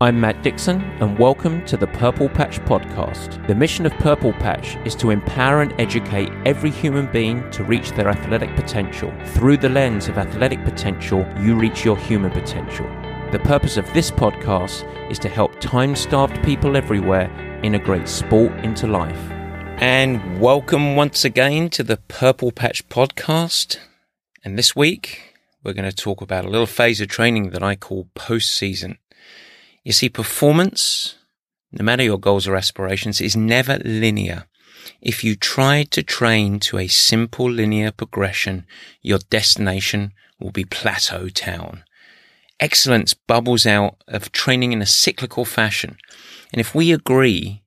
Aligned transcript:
I'm 0.00 0.20
Matt 0.20 0.42
Dixon, 0.42 0.80
and 0.98 1.16
welcome 1.20 1.64
to 1.66 1.76
the 1.76 1.86
Purple 1.86 2.28
Patch 2.28 2.58
Podcast. 2.62 3.46
The 3.46 3.54
mission 3.54 3.86
of 3.86 3.92
Purple 3.92 4.32
Patch 4.32 4.76
is 4.84 4.96
to 4.96 5.10
empower 5.10 5.62
and 5.62 5.72
educate 5.80 6.32
every 6.44 6.72
human 6.72 7.06
being 7.12 7.48
to 7.52 7.62
reach 7.62 7.92
their 7.92 8.08
athletic 8.08 8.56
potential. 8.56 9.14
Through 9.26 9.58
the 9.58 9.68
lens 9.68 10.08
of 10.08 10.18
athletic 10.18 10.64
potential, 10.64 11.24
you 11.38 11.54
reach 11.54 11.84
your 11.84 11.96
human 11.96 12.32
potential. 12.32 12.86
The 13.30 13.40
purpose 13.44 13.76
of 13.76 13.86
this 13.94 14.10
podcast 14.10 14.82
is 15.12 15.20
to 15.20 15.28
help 15.28 15.60
time 15.60 15.94
starved 15.94 16.42
people 16.42 16.76
everywhere 16.76 17.30
integrate 17.62 18.08
sport 18.08 18.52
into 18.64 18.88
life. 18.88 19.30
And 19.80 20.40
welcome 20.40 20.96
once 20.96 21.24
again 21.24 21.70
to 21.70 21.84
the 21.84 21.98
Purple 21.98 22.50
Patch 22.50 22.88
Podcast. 22.88 23.78
And 24.44 24.58
this 24.58 24.74
week, 24.74 25.36
we're 25.62 25.72
going 25.72 25.88
to 25.88 25.96
talk 25.96 26.20
about 26.20 26.44
a 26.44 26.50
little 26.50 26.66
phase 26.66 27.00
of 27.00 27.06
training 27.06 27.50
that 27.50 27.62
I 27.62 27.76
call 27.76 28.08
post 28.16 28.50
season. 28.50 28.98
You 29.84 29.92
see, 29.92 30.08
performance, 30.08 31.16
no 31.70 31.84
matter 31.84 32.02
your 32.02 32.18
goals 32.18 32.48
or 32.48 32.56
aspirations, 32.56 33.20
is 33.20 33.36
never 33.36 33.78
linear. 33.84 34.46
If 35.02 35.22
you 35.22 35.36
try 35.36 35.84
to 35.90 36.02
train 36.02 36.58
to 36.60 36.78
a 36.78 36.88
simple 36.88 37.50
linear 37.50 37.92
progression, 37.92 38.66
your 39.02 39.18
destination 39.30 40.12
will 40.40 40.50
be 40.50 40.64
plateau 40.64 41.28
town. 41.28 41.84
Excellence 42.58 43.12
bubbles 43.12 43.66
out 43.66 43.96
of 44.08 44.32
training 44.32 44.72
in 44.72 44.80
a 44.80 44.86
cyclical 44.86 45.44
fashion. 45.44 45.98
And 46.52 46.60
if 46.60 46.74
we 46.74 46.92
agree 46.92 47.62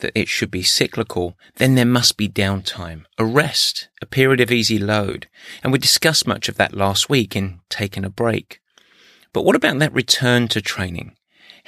that 0.00 0.16
it 0.18 0.28
should 0.28 0.50
be 0.50 0.62
cyclical, 0.62 1.36
then 1.56 1.74
there 1.74 1.84
must 1.84 2.16
be 2.16 2.28
downtime, 2.28 3.06
a 3.18 3.24
rest, 3.24 3.88
a 4.00 4.06
period 4.06 4.40
of 4.40 4.52
easy 4.52 4.78
load. 4.78 5.28
And 5.62 5.72
we 5.72 5.78
discussed 5.78 6.26
much 6.26 6.48
of 6.48 6.56
that 6.56 6.74
last 6.74 7.08
week 7.08 7.34
in 7.34 7.60
taking 7.70 8.04
a 8.04 8.10
break. 8.10 8.60
But 9.32 9.44
what 9.44 9.56
about 9.56 9.78
that 9.80 9.92
return 9.92 10.46
to 10.48 10.60
training? 10.60 11.16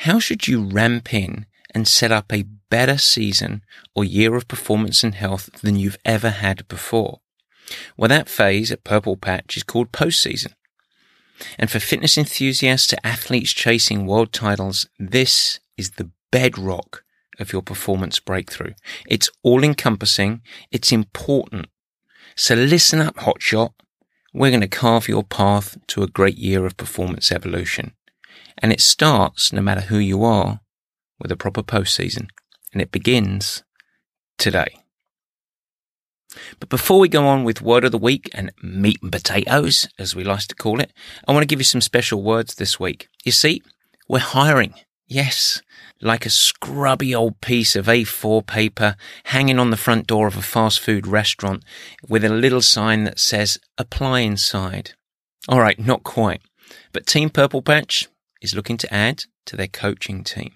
How 0.00 0.18
should 0.18 0.46
you 0.46 0.64
ramp 0.64 1.12
in 1.12 1.46
and 1.74 1.88
set 1.88 2.12
up 2.12 2.32
a 2.32 2.44
better 2.70 2.98
season 2.98 3.62
or 3.94 4.04
year 4.04 4.34
of 4.34 4.48
performance 4.48 5.02
and 5.02 5.14
health 5.14 5.50
than 5.62 5.76
you've 5.76 5.98
ever 6.04 6.30
had 6.30 6.66
before? 6.68 7.20
Well, 7.96 8.08
that 8.08 8.28
phase 8.28 8.70
at 8.70 8.84
Purple 8.84 9.16
Patch 9.16 9.56
is 9.56 9.62
called 9.62 9.92
postseason. 9.92 10.52
And 11.58 11.70
for 11.70 11.80
fitness 11.80 12.16
enthusiasts 12.16 12.86
to 12.88 13.06
athletes 13.06 13.52
chasing 13.52 14.06
world 14.06 14.32
titles, 14.32 14.86
this 14.98 15.60
is 15.76 15.92
the 15.92 16.10
bedrock 16.30 17.02
of 17.38 17.52
your 17.52 17.62
performance 17.62 18.20
breakthrough. 18.20 18.72
It's 19.06 19.30
all 19.42 19.64
encompassing. 19.64 20.42
It's 20.70 20.92
important. 20.92 21.66
So 22.36 22.54
listen 22.54 23.00
up, 23.00 23.16
hotshot. 23.16 23.72
We're 24.32 24.50
going 24.50 24.60
to 24.60 24.68
carve 24.68 25.08
your 25.08 25.24
path 25.24 25.78
to 25.88 26.02
a 26.02 26.08
great 26.08 26.36
year 26.36 26.66
of 26.66 26.76
performance 26.76 27.32
evolution. 27.32 27.94
And 28.58 28.72
it 28.72 28.80
starts, 28.80 29.52
no 29.52 29.60
matter 29.60 29.82
who 29.82 29.98
you 29.98 30.24
are, 30.24 30.60
with 31.20 31.30
a 31.30 31.36
proper 31.36 31.62
postseason. 31.62 32.28
And 32.72 32.82
it 32.82 32.92
begins 32.92 33.62
today. 34.38 34.78
But 36.60 36.68
before 36.68 36.98
we 36.98 37.08
go 37.08 37.26
on 37.26 37.44
with 37.44 37.62
word 37.62 37.84
of 37.84 37.92
the 37.92 37.98
week 37.98 38.28
and 38.34 38.52
meat 38.62 38.98
and 39.02 39.12
potatoes, 39.12 39.88
as 39.98 40.14
we 40.14 40.24
like 40.24 40.40
to 40.48 40.54
call 40.54 40.80
it, 40.80 40.92
I 41.26 41.32
want 41.32 41.42
to 41.42 41.46
give 41.46 41.60
you 41.60 41.64
some 41.64 41.80
special 41.80 42.22
words 42.22 42.54
this 42.54 42.78
week. 42.78 43.08
You 43.24 43.32
see, 43.32 43.62
we're 44.08 44.18
hiring. 44.18 44.74
Yes, 45.08 45.62
like 46.00 46.26
a 46.26 46.30
scrubby 46.30 47.14
old 47.14 47.40
piece 47.40 47.76
of 47.76 47.86
A4 47.86 48.44
paper 48.44 48.96
hanging 49.24 49.58
on 49.58 49.70
the 49.70 49.76
front 49.76 50.06
door 50.06 50.26
of 50.26 50.36
a 50.36 50.42
fast 50.42 50.80
food 50.80 51.06
restaurant 51.06 51.62
with 52.08 52.24
a 52.24 52.28
little 52.28 52.60
sign 52.60 53.04
that 53.04 53.20
says 53.20 53.58
apply 53.78 54.20
inside. 54.20 54.92
All 55.48 55.60
right, 55.60 55.78
not 55.78 56.02
quite. 56.02 56.42
But 56.92 57.06
Team 57.06 57.30
Purple 57.30 57.62
Patch, 57.62 58.08
is 58.46 58.54
looking 58.54 58.76
to 58.78 58.94
add 58.94 59.24
to 59.44 59.56
their 59.56 59.66
coaching 59.66 60.22
team. 60.22 60.52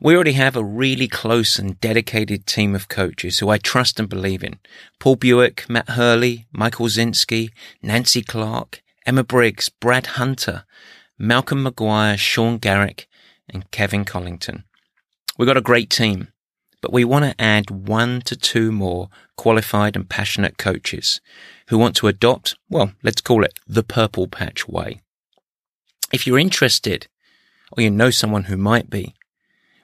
We 0.00 0.14
already 0.14 0.32
have 0.32 0.56
a 0.56 0.64
really 0.64 1.06
close 1.06 1.58
and 1.58 1.78
dedicated 1.80 2.46
team 2.46 2.74
of 2.74 2.88
coaches 2.88 3.38
who 3.38 3.50
I 3.50 3.58
trust 3.58 4.00
and 4.00 4.08
believe 4.08 4.42
in. 4.42 4.58
Paul 4.98 5.16
Buick, 5.16 5.68
Matt 5.68 5.90
Hurley, 5.90 6.46
Michael 6.50 6.86
Zinski, 6.86 7.50
Nancy 7.82 8.22
Clark, 8.22 8.82
Emma 9.06 9.22
Briggs, 9.22 9.68
Brad 9.68 10.06
Hunter, 10.18 10.64
Malcolm 11.18 11.64
McGuire, 11.64 12.18
Sean 12.18 12.56
Garrick, 12.58 13.06
and 13.48 13.70
Kevin 13.70 14.04
Collington. 14.04 14.64
We've 15.38 15.46
got 15.46 15.56
a 15.56 15.70
great 15.70 15.90
team, 15.90 16.28
but 16.80 16.92
we 16.92 17.04
want 17.04 17.24
to 17.24 17.42
add 17.42 17.70
one 17.70 18.22
to 18.22 18.36
two 18.36 18.72
more 18.72 19.08
qualified 19.36 19.94
and 19.94 20.08
passionate 20.08 20.58
coaches 20.58 21.20
who 21.68 21.78
want 21.78 21.96
to 21.96 22.08
adopt, 22.08 22.56
well, 22.68 22.92
let's 23.02 23.20
call 23.20 23.44
it 23.44 23.58
the 23.66 23.82
purple 23.82 24.26
patch 24.26 24.66
way. 24.66 25.02
If 26.12 26.26
you're 26.26 26.38
interested, 26.38 27.08
or 27.72 27.82
you 27.82 27.90
know 27.90 28.10
someone 28.10 28.44
who 28.44 28.56
might 28.56 28.90
be, 28.90 29.14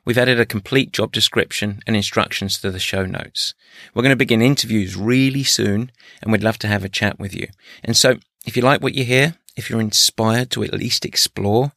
we've 0.04 0.18
added 0.18 0.38
a 0.40 0.46
complete 0.46 0.92
job 0.92 1.12
description 1.12 1.80
and 1.86 1.96
instructions 1.96 2.58
to 2.58 2.70
the 2.70 2.78
show 2.78 3.04
notes. 3.04 3.54
We're 3.94 4.02
going 4.02 4.10
to 4.10 4.16
begin 4.16 4.42
interviews 4.42 4.96
really 4.96 5.44
soon, 5.44 5.90
and 6.22 6.30
we'd 6.30 6.44
love 6.44 6.58
to 6.58 6.68
have 6.68 6.84
a 6.84 6.88
chat 6.88 7.18
with 7.18 7.34
you. 7.34 7.48
And 7.82 7.96
so, 7.96 8.18
if 8.46 8.56
you 8.56 8.62
like 8.62 8.82
what 8.82 8.94
you 8.94 9.04
hear, 9.04 9.34
if 9.56 9.68
you're 9.68 9.80
inspired 9.80 10.50
to 10.52 10.62
at 10.62 10.74
least 10.74 11.04
explore, 11.04 11.72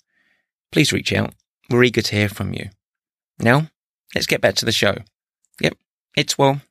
please 0.71 0.93
reach 0.93 1.13
out. 1.13 1.33
We're 1.69 1.83
eager 1.83 2.01
to 2.01 2.15
hear 2.15 2.29
from 2.29 2.53
you. 2.53 2.69
Now, 3.39 3.69
let's 4.13 4.27
get 4.27 4.41
back 4.41 4.55
to 4.55 4.65
the 4.65 4.71
show. 4.71 4.97
Yep, 5.61 5.77
it's 6.15 6.37
well, 6.37 6.61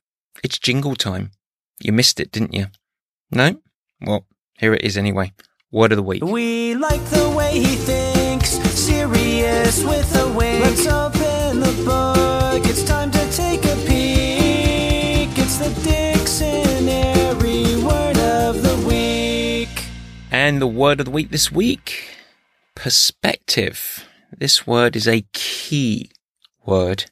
it's 0.43 0.59
jingle 0.59 0.95
time. 0.95 1.31
You 1.79 1.91
missed 1.91 2.19
it, 2.19 2.31
didn't 2.31 2.53
you? 2.53 2.67
No? 3.31 3.61
Well, 4.01 4.25
here 4.59 4.73
it 4.73 4.83
is 4.83 4.97
anyway. 4.97 5.33
Word 5.73 5.91
of 5.91 5.95
the 5.95 6.03
week. 6.03 6.23
We 6.23 6.75
like 6.75 7.03
the 7.05 7.31
way 7.31 7.57
he 7.57 7.75
thinks, 7.75 8.51
serious 8.79 9.83
with 9.83 10.15
a 10.15 10.31
wink. 10.31 10.63
Let's 10.63 10.85
open 10.85 11.61
the 11.61 11.83
book. 11.83 12.63
It's 12.67 12.83
time 12.83 13.09
to 13.09 13.31
take 13.31 13.65
a 13.65 13.75
peek. 13.77 15.35
It's 15.35 15.57
the 15.57 15.71
dictionary 15.83 17.75
word 17.83 18.19
of 18.19 18.61
the 18.61 18.85
week. 18.87 19.85
And 20.29 20.61
the 20.61 20.67
word 20.67 20.99
of 20.99 21.05
the 21.05 21.11
week 21.11 21.31
this 21.31 21.51
week 21.51 22.17
perspective. 22.75 24.07
This 24.31 24.67
word 24.67 24.95
is 24.95 25.07
a 25.07 25.25
key 25.33 26.11
word 26.67 27.05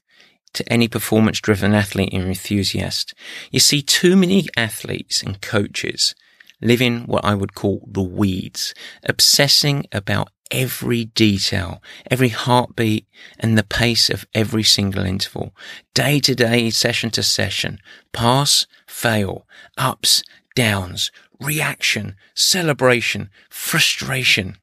to 0.53 0.71
any 0.71 0.87
performance 0.87 1.39
driven 1.41 1.73
athlete 1.73 2.13
and 2.13 2.27
enthusiast. 2.27 3.15
You 3.49 3.59
see 3.59 3.81
too 3.81 4.15
many 4.15 4.47
athletes 4.55 5.23
and 5.23 5.41
coaches 5.41 6.13
living 6.61 7.01
what 7.01 7.25
I 7.25 7.35
would 7.35 7.55
call 7.55 7.87
the 7.91 8.01
weeds, 8.01 8.73
obsessing 9.03 9.85
about 9.91 10.29
every 10.51 11.05
detail, 11.05 11.81
every 12.09 12.29
heartbeat 12.29 13.07
and 13.39 13.57
the 13.57 13.63
pace 13.63 14.09
of 14.09 14.25
every 14.33 14.63
single 14.63 15.05
interval, 15.05 15.55
day 15.93 16.19
to 16.19 16.35
day, 16.35 16.69
session 16.69 17.09
to 17.11 17.23
session, 17.23 17.79
pass, 18.11 18.67
fail, 18.87 19.47
ups, 19.77 20.23
downs, 20.55 21.11
reaction, 21.39 22.15
celebration, 22.35 23.29
frustration. 23.49 24.57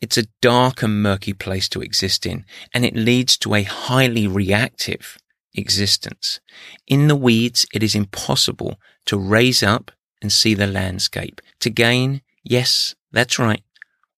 It's 0.00 0.18
a 0.18 0.26
dark 0.42 0.82
and 0.82 1.02
murky 1.02 1.32
place 1.32 1.68
to 1.70 1.80
exist 1.80 2.26
in, 2.26 2.44
and 2.74 2.84
it 2.84 2.94
leads 2.94 3.38
to 3.38 3.54
a 3.54 3.62
highly 3.62 4.26
reactive 4.26 5.16
existence. 5.54 6.40
In 6.86 7.08
the 7.08 7.16
weeds, 7.16 7.66
it 7.72 7.82
is 7.82 7.94
impossible 7.94 8.78
to 9.06 9.16
raise 9.16 9.62
up 9.62 9.90
and 10.24 10.32
see 10.32 10.54
the 10.54 10.66
landscape 10.66 11.42
to 11.60 11.68
gain, 11.68 12.22
yes, 12.42 12.94
that's 13.12 13.38
right, 13.38 13.62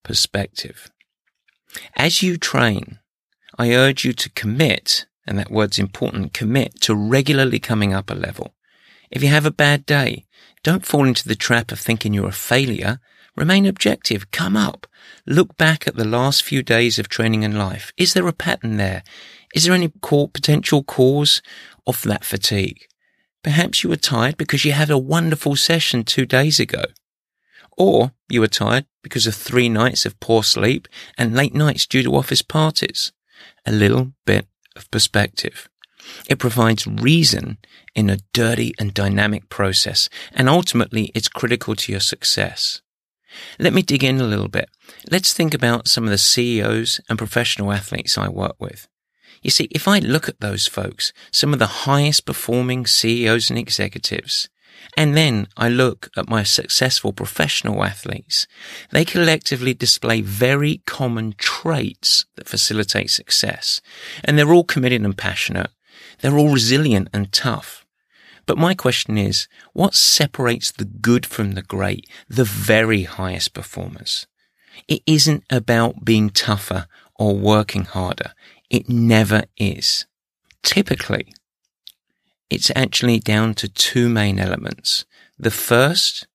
perspective. 0.05 0.89
As 1.97 2.23
you 2.23 2.37
train, 2.37 3.01
I 3.59 3.75
urge 3.75 4.05
you 4.05 4.13
to 4.13 4.31
commit, 4.31 5.07
and 5.27 5.37
that 5.37 5.51
word's 5.51 5.81
important, 5.81 6.33
commit 6.33 6.81
to 6.83 6.95
regularly 6.95 7.59
coming 7.59 7.93
up 7.93 8.09
a 8.09 8.15
level. 8.15 8.55
If 9.11 9.21
you 9.25 9.31
have 9.31 9.47
a 9.47 9.51
bad 9.51 9.85
day, 9.85 10.27
don't 10.63 10.87
fall 10.87 11.07
into 11.07 11.27
the 11.27 11.35
trap 11.35 11.73
of 11.73 11.81
thinking 11.81 12.15
you're 12.15 12.29
a 12.29 12.33
failure. 12.33 13.01
Remain 13.35 13.67
objective. 13.67 14.31
Come 14.31 14.57
up. 14.57 14.87
Look 15.27 15.57
back 15.57 15.89
at 15.89 15.97
the 15.97 16.07
last 16.07 16.45
few 16.45 16.63
days 16.63 17.01
of 17.01 17.09
training 17.09 17.45
and 17.45 17.59
life. 17.59 17.93
Is 17.97 18.15
there 18.15 18.29
a 18.29 18.33
pattern 18.33 18.77
there? 18.77 19.03
Is 19.57 19.65
there 19.65 19.75
any 19.75 19.89
potential 19.89 20.85
cause 20.85 21.43
of 21.85 22.01
that 22.03 22.25
fatigue? 22.25 22.87
Perhaps 23.47 23.85
you 23.85 23.91
were 23.91 23.95
tired 23.95 24.37
because 24.37 24.65
you 24.65 24.73
had 24.73 24.91
a 24.91 24.99
wonderful 24.99 25.55
session 25.55 26.03
two 26.03 26.27
days 26.27 26.59
ago. 26.59 26.83
Or 27.79 28.11
you 28.29 28.41
were 28.41 28.49
tired 28.49 28.87
because 29.05 29.29
of 29.29 29.37
three 29.37 29.69
nights 29.69 30.05
of 30.05 30.19
poor 30.19 30.43
sleep 30.43 30.89
and 31.17 31.33
late 31.33 31.55
nights 31.55 31.87
due 31.87 32.03
to 32.03 32.17
office 32.17 32.43
parties. 32.43 33.13
A 33.65 33.71
little 33.71 34.15
bit 34.25 34.49
of 34.75 34.91
perspective. 34.91 35.69
It 36.29 36.41
provides 36.41 36.89
reason 36.89 37.59
in 37.95 38.11
a 38.11 38.19
dirty 38.33 38.75
and 38.81 38.93
dynamic 38.93 39.49
process, 39.49 40.09
and 40.33 40.49
ultimately 40.49 41.13
it's 41.15 41.29
critical 41.29 41.77
to 41.77 41.93
your 41.93 42.01
success. 42.01 42.83
Let 43.61 43.73
me 43.73 43.83
dig 43.83 44.03
in 44.03 44.21
a 44.21 44.27
little 44.27 44.49
bit. 44.49 44.69
Let's 45.09 45.33
think 45.33 45.55
about 45.55 45.87
some 45.87 46.03
of 46.03 46.11
the 46.11 46.19
CEOs 46.19 47.01
and 47.09 47.17
professional 47.17 47.73
athletes 47.73 48.19
I 48.19 48.29
work 48.29 48.57
with. 48.59 48.89
You 49.47 49.53
see, 49.53 49.69
if 49.71 49.87
I 49.87 50.01
look 50.01 50.29
at 50.29 50.41
those 50.41 50.67
folks, 50.67 51.13
some 51.31 51.53
of 51.53 51.61
the 51.61 51.85
highest 51.87 52.27
performing 52.27 52.85
CEOs 52.85 53.49
and 53.49 53.57
executives, 53.57 54.49
And 54.97 55.17
then 55.17 55.47
I 55.57 55.69
look 55.69 56.11
at 56.17 56.29
my 56.29 56.43
successful 56.43 57.13
professional 57.13 57.85
athletes. 57.85 58.49
They 58.91 59.05
collectively 59.05 59.73
display 59.73 60.21
very 60.21 60.83
common 60.87 61.35
traits 61.39 62.25
that 62.35 62.49
facilitate 62.49 63.11
success. 63.11 63.81
And 64.25 64.37
they're 64.37 64.53
all 64.53 64.65
committed 64.65 65.03
and 65.03 65.17
passionate. 65.17 65.71
They're 66.21 66.37
all 66.39 66.53
resilient 66.53 67.09
and 67.13 67.31
tough. 67.31 67.87
But 68.47 68.59
my 68.59 68.75
question 68.75 69.17
is, 69.17 69.47
what 69.75 69.95
separates 69.95 70.73
the 70.73 70.85
good 70.85 71.25
from 71.25 71.53
the 71.53 71.63
great, 71.63 72.09
the 72.29 72.45
very 72.45 73.05
highest 73.05 73.55
performers? 73.55 74.27
It 74.89 75.03
isn't 75.07 75.45
about 75.51 76.05
being 76.05 76.31
tougher 76.31 76.87
or 77.19 77.37
working 77.37 77.85
harder. 77.85 78.33
It 78.71 78.89
never 78.89 79.45
is. 79.57 80.07
Typically, 80.63 81.33
it's 82.51 82.71
actually 82.75 83.19
down 83.19 83.55
to 83.55 83.69
two 83.69 84.09
main 84.09 84.39
elements. 84.39 85.05
The 85.39 85.51
first, 85.51 86.27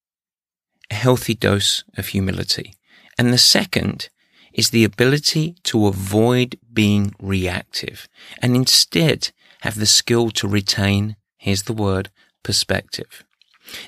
a 0.89 0.95
healthy 0.95 1.33
dose 1.33 1.83
of 1.97 2.07
humility. 2.07 2.73
And 3.17 3.33
the 3.33 3.37
second 3.37 4.09
is 4.53 4.69
the 4.69 4.83
ability 4.83 5.55
to 5.63 5.87
avoid 5.87 6.57
being 6.73 7.13
reactive 7.19 8.07
and 8.41 8.55
instead 8.55 9.31
have 9.61 9.79
the 9.79 9.85
skill 9.85 10.31
to 10.31 10.47
retain, 10.47 11.15
here's 11.37 11.63
the 11.63 11.73
word, 11.73 12.09
perspective. 12.43 13.23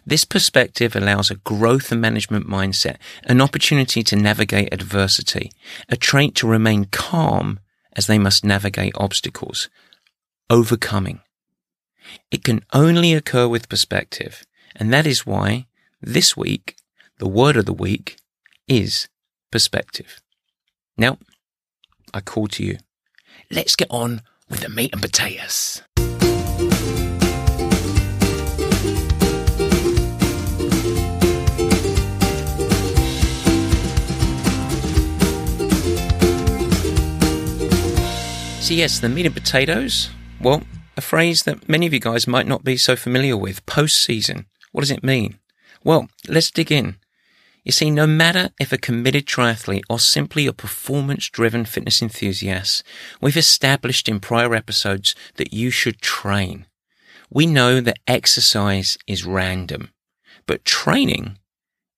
This 0.06 0.24
perspective 0.24 0.96
allows 0.96 1.30
a 1.32 1.36
growth 1.36 1.92
and 1.92 2.00
management 2.00 2.48
mindset, 2.48 2.98
an 3.24 3.42
opportunity 3.42 4.04
to 4.04 4.16
navigate 4.16 4.74
adversity, 4.74 5.52
a 5.90 5.98
trait 5.98 6.36
to 6.36 6.48
remain 6.48 6.86
calm 6.86 7.60
as 7.96 8.08
they 8.08 8.18
must 8.18 8.44
navigate 8.44 8.94
obstacles, 8.96 9.70
overcoming. 10.50 11.22
It 12.32 12.44
can 12.44 12.66
only 12.74 13.14
occur 13.14 13.48
with 13.48 13.70
perspective, 13.70 14.44
and 14.76 14.92
that 14.92 15.08
is 15.08 15.26
why 15.26 15.68
this 16.02 16.36
week, 16.36 16.76
the 17.20 17.28
word 17.28 17.56
of 17.56 17.66
the 17.66 17.74
week 17.74 18.18
is 18.68 19.08
perspective. 19.52 20.20
Now, 20.98 21.18
I 22.14 22.22
call 22.22 22.48
to 22.50 22.64
you. 22.64 22.78
Let's 23.50 23.76
get 23.76 23.88
on 23.90 24.22
with 24.50 24.62
the 24.62 24.70
meat 24.70 24.92
and 24.94 25.02
potatoes. 25.02 25.82
Yes, 38.74 39.00
the 39.00 39.08
meat 39.08 39.28
and 39.28 39.36
potatoes. 39.36 40.10
Well, 40.42 40.64
a 40.98 41.02
phrase 41.02 41.44
that 41.44 41.70
many 41.70 41.86
of 41.86 41.94
you 41.94 42.00
guys 42.00 42.26
might 42.26 42.48
not 42.48 42.64
be 42.64 42.76
so 42.76 42.96
familiar 42.96 43.38
with 43.38 43.68
post 43.68 43.98
season. 43.98 44.48
What 44.72 44.82
does 44.82 44.90
it 44.90 45.04
mean? 45.04 45.38
Well, 45.84 46.10
let's 46.28 46.50
dig 46.50 46.72
in. 46.72 46.96
You 47.64 47.72
see, 47.72 47.92
no 47.92 48.08
matter 48.08 48.50
if 48.60 48.74
a 48.74 48.80
committed 48.80 49.28
triathlete 49.28 49.84
or 49.92 50.00
simply 50.00 50.48
a 50.48 50.54
performance 50.54 51.30
driven 51.30 51.66
fitness 51.66 52.02
enthusiast, 52.02 52.84
we've 53.22 53.38
established 53.38 54.10
in 54.10 54.20
prior 54.20 54.56
episodes 54.56 55.14
that 55.36 55.54
you 55.54 55.70
should 55.70 56.02
train. 56.02 56.66
We 57.30 57.46
know 57.46 57.80
that 57.80 58.00
exercise 58.08 58.98
is 59.06 59.24
random, 59.24 59.92
but 60.48 60.66
training 60.66 61.38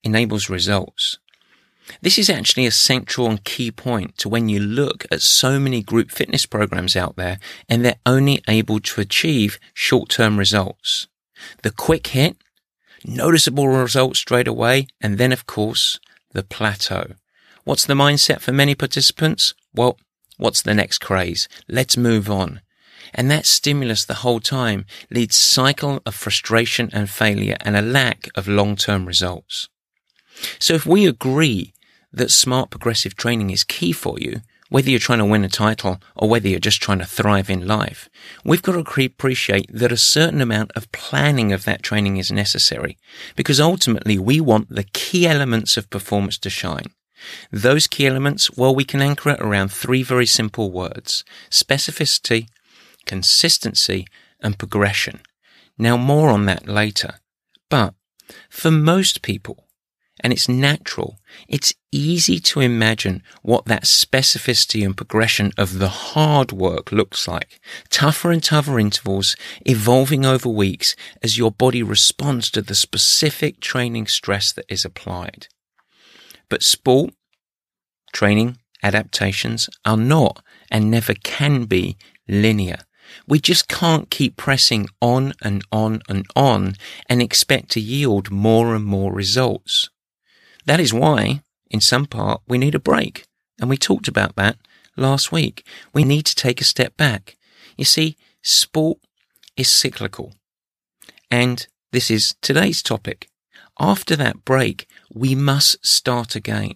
enables 0.03 0.49
results. 0.49 1.19
This 2.01 2.17
is 2.17 2.29
actually 2.29 2.65
a 2.65 2.71
central 2.71 3.27
and 3.27 3.43
key 3.43 3.71
point 3.71 4.17
to 4.19 4.29
when 4.29 4.49
you 4.49 4.59
look 4.59 5.05
at 5.11 5.21
so 5.21 5.59
many 5.59 5.81
group 5.81 6.11
fitness 6.11 6.45
programs 6.45 6.95
out 6.95 7.15
there 7.15 7.39
and 7.69 7.83
they're 7.83 7.99
only 8.05 8.41
able 8.47 8.79
to 8.79 9.01
achieve 9.01 9.59
short 9.73 10.09
term 10.09 10.37
results. 10.37 11.07
The 11.61 11.71
quick 11.71 12.07
hit, 12.07 12.37
noticeable 13.05 13.67
results 13.67 14.19
straight 14.19 14.47
away, 14.47 14.87
and 15.01 15.17
then 15.17 15.31
of 15.31 15.45
course, 15.45 15.99
the 16.33 16.43
plateau. 16.43 17.13
What's 17.63 17.85
the 17.85 17.93
mindset 17.93 18.41
for 18.41 18.51
many 18.51 18.75
participants? 18.75 19.53
Well, 19.73 19.97
what's 20.37 20.61
the 20.61 20.73
next 20.73 20.99
craze? 20.99 21.47
Let's 21.67 21.97
move 21.97 22.29
on. 22.29 22.61
And 23.13 23.31
that 23.31 23.45
stimulus 23.45 24.05
the 24.05 24.15
whole 24.15 24.39
time 24.39 24.85
leads 25.09 25.35
cycle 25.35 26.01
of 26.05 26.15
frustration 26.15 26.89
and 26.91 27.09
failure 27.09 27.57
and 27.61 27.75
a 27.77 27.81
lack 27.81 28.29
of 28.35 28.47
long-term 28.47 29.05
results. 29.05 29.69
So 30.59 30.73
if 30.73 30.85
we 30.85 31.07
agree 31.07 31.73
that 32.15 32.31
smart 32.31 32.69
progressive 32.69 33.15
training 33.15 33.49
is 33.51 33.63
key 33.63 33.91
for 33.91 34.17
you, 34.19 34.41
whether 34.69 34.89
you're 34.89 34.99
trying 34.99 35.19
to 35.19 35.25
win 35.25 35.43
a 35.43 35.49
title 35.49 36.01
or 36.15 36.27
whether 36.27 36.47
you're 36.47 36.59
just 36.59 36.81
trying 36.81 36.99
to 36.99 37.05
thrive 37.05 37.49
in 37.49 37.67
life, 37.67 38.09
we've 38.43 38.63
got 38.63 38.71
to 38.73 39.05
appreciate 39.05 39.69
that 39.71 39.91
a 39.91 39.97
certain 39.97 40.41
amount 40.41 40.71
of 40.75 40.91
planning 40.91 41.53
of 41.53 41.65
that 41.65 41.83
training 41.83 42.17
is 42.17 42.31
necessary 42.31 42.97
because 43.35 43.59
ultimately 43.59 44.17
we 44.17 44.41
want 44.41 44.69
the 44.69 44.83
key 44.83 45.27
elements 45.27 45.77
of 45.77 45.89
performance 45.89 46.37
to 46.39 46.49
shine. 46.49 46.87
Those 47.51 47.87
key 47.87 48.07
elements, 48.07 48.51
well, 48.57 48.73
we 48.73 48.83
can 48.83 49.01
anchor 49.01 49.29
it 49.29 49.39
around 49.39 49.69
three 49.71 50.03
very 50.03 50.25
simple 50.25 50.71
words 50.71 51.23
specificity, 51.49 52.47
consistency, 53.05 54.07
and 54.41 54.57
progression. 54.57 55.21
Now, 55.77 55.97
more 55.97 56.29
on 56.29 56.45
that 56.45 56.67
later. 56.67 57.15
But 57.69 57.93
for 58.49 58.71
most 58.71 59.21
people, 59.21 59.64
and 60.21 60.31
it's 60.31 60.47
natural. 60.47 61.19
It's 61.47 61.73
easy 61.91 62.39
to 62.39 62.61
imagine 62.61 63.21
what 63.41 63.65
that 63.65 63.83
specificity 63.83 64.85
and 64.85 64.95
progression 64.95 65.51
of 65.57 65.79
the 65.79 65.89
hard 65.89 66.51
work 66.51 66.91
looks 66.91 67.27
like. 67.27 67.59
Tougher 67.89 68.31
and 68.31 68.43
tougher 68.43 68.79
intervals, 68.79 69.35
evolving 69.65 70.25
over 70.25 70.49
weeks 70.49 70.95
as 71.21 71.37
your 71.37 71.51
body 71.51 71.83
responds 71.83 72.49
to 72.51 72.61
the 72.61 72.75
specific 72.75 73.59
training 73.59 74.07
stress 74.07 74.51
that 74.53 74.65
is 74.69 74.85
applied. 74.85 75.47
But 76.49 76.63
sport, 76.63 77.13
training, 78.13 78.57
adaptations 78.83 79.69
are 79.83 79.97
not 79.97 80.43
and 80.71 80.89
never 80.91 81.13
can 81.13 81.65
be 81.65 81.97
linear. 82.27 82.77
We 83.27 83.39
just 83.39 83.67
can't 83.67 84.09
keep 84.09 84.35
pressing 84.35 84.87
on 85.01 85.33
and 85.41 85.63
on 85.71 86.01
and 86.09 86.25
on 86.35 86.75
and 87.07 87.21
expect 87.21 87.69
to 87.71 87.79
yield 87.79 88.31
more 88.31 88.75
and 88.75 88.83
more 88.85 89.13
results. 89.13 89.89
That 90.65 90.79
is 90.79 90.93
why, 90.93 91.41
in 91.69 91.81
some 91.81 92.05
part, 92.05 92.41
we 92.47 92.57
need 92.57 92.75
a 92.75 92.79
break. 92.79 93.25
And 93.59 93.69
we 93.69 93.77
talked 93.77 94.07
about 94.07 94.35
that 94.35 94.57
last 94.97 95.31
week. 95.31 95.65
We 95.93 96.03
need 96.03 96.25
to 96.25 96.35
take 96.35 96.59
a 96.59 96.65
step 96.65 96.97
back. 96.97 97.37
You 97.77 97.85
see, 97.85 98.17
sport 98.41 98.97
is 99.55 99.69
cyclical. 99.69 100.33
And 101.31 101.67
this 101.91 102.11
is 102.11 102.35
today's 102.41 102.81
topic. 102.81 103.29
After 103.79 104.15
that 104.15 104.45
break, 104.45 104.87
we 105.13 105.35
must 105.35 105.85
start 105.85 106.35
again. 106.35 106.75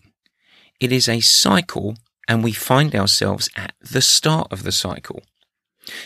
It 0.79 0.91
is 0.91 1.09
a 1.09 1.19
cycle 1.19 1.97
and 2.27 2.43
we 2.43 2.51
find 2.51 2.95
ourselves 2.95 3.49
at 3.55 3.73
the 3.81 4.01
start 4.01 4.51
of 4.51 4.63
the 4.63 4.71
cycle. 4.71 5.23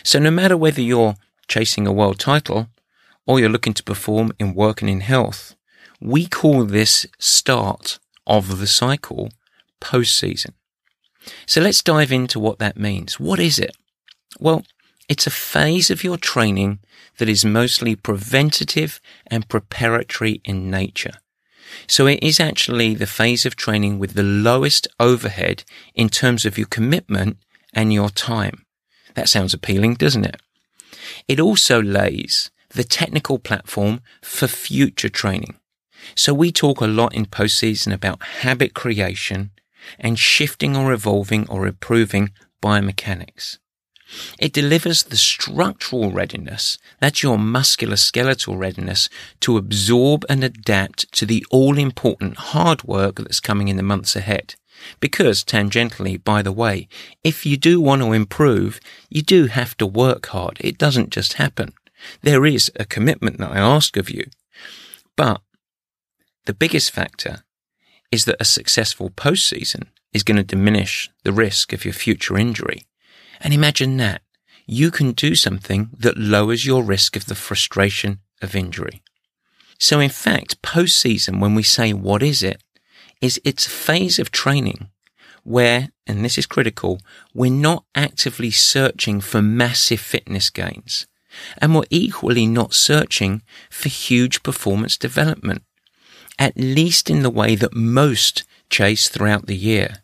So 0.02 0.18
no 0.18 0.30
matter 0.30 0.56
whether 0.56 0.80
you're 0.80 1.16
chasing 1.48 1.86
a 1.86 1.92
world 1.92 2.18
title 2.18 2.68
or 3.26 3.38
you're 3.38 3.48
looking 3.48 3.74
to 3.74 3.82
perform 3.82 4.32
in 4.38 4.54
work 4.54 4.80
and 4.80 4.90
in 4.90 5.00
health, 5.00 5.54
we 6.04 6.26
call 6.26 6.64
this 6.64 7.06
start 7.18 7.98
of 8.26 8.58
the 8.58 8.66
cycle 8.66 9.30
post 9.80 10.14
season. 10.14 10.52
So 11.46 11.62
let's 11.62 11.82
dive 11.82 12.12
into 12.12 12.38
what 12.38 12.58
that 12.58 12.76
means. 12.76 13.18
What 13.18 13.40
is 13.40 13.58
it? 13.58 13.74
Well, 14.38 14.64
it's 15.08 15.26
a 15.26 15.30
phase 15.30 15.90
of 15.90 16.04
your 16.04 16.18
training 16.18 16.80
that 17.16 17.28
is 17.28 17.44
mostly 17.44 17.96
preventative 17.96 19.00
and 19.26 19.48
preparatory 19.48 20.42
in 20.44 20.70
nature. 20.70 21.14
So 21.86 22.06
it 22.06 22.22
is 22.22 22.38
actually 22.38 22.94
the 22.94 23.06
phase 23.06 23.46
of 23.46 23.56
training 23.56 23.98
with 23.98 24.12
the 24.12 24.22
lowest 24.22 24.86
overhead 25.00 25.64
in 25.94 26.10
terms 26.10 26.44
of 26.44 26.58
your 26.58 26.66
commitment 26.66 27.38
and 27.72 27.94
your 27.94 28.10
time. 28.10 28.66
That 29.14 29.30
sounds 29.30 29.54
appealing, 29.54 29.94
doesn't 29.94 30.26
it? 30.26 30.36
It 31.28 31.40
also 31.40 31.80
lays 31.80 32.50
the 32.70 32.84
technical 32.84 33.38
platform 33.38 34.02
for 34.20 34.48
future 34.48 35.08
training. 35.08 35.58
So 36.14 36.34
we 36.34 36.52
talk 36.52 36.80
a 36.80 36.86
lot 36.86 37.14
in 37.14 37.26
postseason 37.26 37.92
about 37.92 38.22
habit 38.22 38.74
creation 38.74 39.50
and 39.98 40.18
shifting 40.18 40.76
or 40.76 40.92
evolving 40.92 41.48
or 41.48 41.66
improving 41.66 42.30
biomechanics. 42.62 43.58
It 44.38 44.52
delivers 44.52 45.02
the 45.02 45.16
structural 45.16 46.12
readiness, 46.12 46.78
that's 47.00 47.22
your 47.22 47.36
musculoskeletal 47.36 48.56
readiness, 48.56 49.08
to 49.40 49.56
absorb 49.56 50.24
and 50.28 50.44
adapt 50.44 51.10
to 51.12 51.26
the 51.26 51.44
all 51.50 51.78
important 51.78 52.36
hard 52.36 52.84
work 52.84 53.16
that's 53.16 53.40
coming 53.40 53.68
in 53.68 53.76
the 53.76 53.82
months 53.82 54.14
ahead. 54.14 54.54
Because, 55.00 55.42
tangentially, 55.44 56.22
by 56.22 56.42
the 56.42 56.52
way, 56.52 56.88
if 57.22 57.46
you 57.46 57.56
do 57.56 57.80
want 57.80 58.02
to 58.02 58.12
improve, 58.12 58.80
you 59.08 59.22
do 59.22 59.46
have 59.46 59.76
to 59.78 59.86
work 59.86 60.26
hard. 60.26 60.58
It 60.60 60.78
doesn't 60.78 61.10
just 61.10 61.34
happen. 61.34 61.72
There 62.22 62.44
is 62.44 62.70
a 62.76 62.84
commitment 62.84 63.38
that 63.38 63.52
I 63.52 63.58
ask 63.58 63.96
of 63.96 64.10
you. 64.10 64.26
But 65.16 65.40
the 66.46 66.54
biggest 66.54 66.90
factor 66.90 67.44
is 68.10 68.24
that 68.24 68.36
a 68.40 68.44
successful 68.44 69.10
postseason 69.10 69.88
is 70.12 70.22
going 70.22 70.36
to 70.36 70.42
diminish 70.42 71.10
the 71.24 71.32
risk 71.32 71.72
of 71.72 71.84
your 71.84 71.94
future 71.94 72.38
injury. 72.38 72.86
And 73.40 73.52
imagine 73.52 73.96
that. 73.98 74.22
You 74.66 74.90
can 74.90 75.12
do 75.12 75.34
something 75.34 75.90
that 75.98 76.16
lowers 76.16 76.64
your 76.64 76.82
risk 76.82 77.16
of 77.16 77.26
the 77.26 77.34
frustration 77.34 78.20
of 78.40 78.54
injury. 78.54 79.02
So, 79.78 80.00
in 80.00 80.10
fact, 80.10 80.62
postseason, 80.62 81.40
when 81.40 81.54
we 81.54 81.62
say 81.62 81.92
what 81.92 82.22
is 82.22 82.42
it, 82.42 82.62
is 83.20 83.40
it's 83.44 83.66
a 83.66 83.70
phase 83.70 84.18
of 84.18 84.30
training 84.30 84.88
where, 85.42 85.90
and 86.06 86.24
this 86.24 86.38
is 86.38 86.46
critical, 86.46 87.00
we're 87.34 87.50
not 87.50 87.84
actively 87.94 88.50
searching 88.50 89.20
for 89.20 89.42
massive 89.42 90.00
fitness 90.00 90.48
gains. 90.48 91.06
And 91.58 91.74
we're 91.74 91.82
equally 91.90 92.46
not 92.46 92.72
searching 92.72 93.42
for 93.68 93.88
huge 93.88 94.42
performance 94.42 94.96
development, 94.96 95.62
at 96.38 96.56
least 96.56 97.10
in 97.10 97.22
the 97.22 97.30
way 97.30 97.54
that 97.54 97.74
most 97.74 98.44
chase 98.70 99.08
throughout 99.08 99.46
the 99.46 99.56
year. 99.56 99.98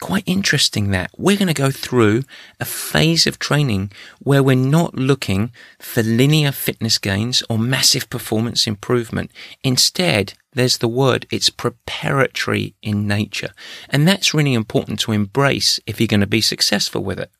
Quite 0.00 0.24
interesting 0.26 0.92
that 0.92 1.10
we're 1.18 1.36
going 1.36 1.48
to 1.48 1.54
go 1.54 1.72
through 1.72 2.22
a 2.60 2.64
phase 2.64 3.26
of 3.26 3.40
training 3.40 3.90
where 4.20 4.44
we're 4.44 4.54
not 4.54 4.94
looking 4.94 5.50
for 5.80 6.04
linear 6.04 6.52
fitness 6.52 6.98
gains 6.98 7.42
or 7.50 7.58
massive 7.58 8.08
performance 8.08 8.68
improvement. 8.68 9.32
Instead, 9.64 10.34
there's 10.52 10.78
the 10.78 10.86
word, 10.86 11.26
it's 11.32 11.50
preparatory 11.50 12.74
in 12.80 13.08
nature. 13.08 13.50
And 13.90 14.06
that's 14.06 14.32
really 14.32 14.54
important 14.54 15.00
to 15.00 15.12
embrace 15.12 15.80
if 15.84 16.00
you're 16.00 16.06
going 16.06 16.20
to 16.20 16.28
be 16.28 16.42
successful 16.42 17.02
with 17.02 17.18
it. 17.18 17.32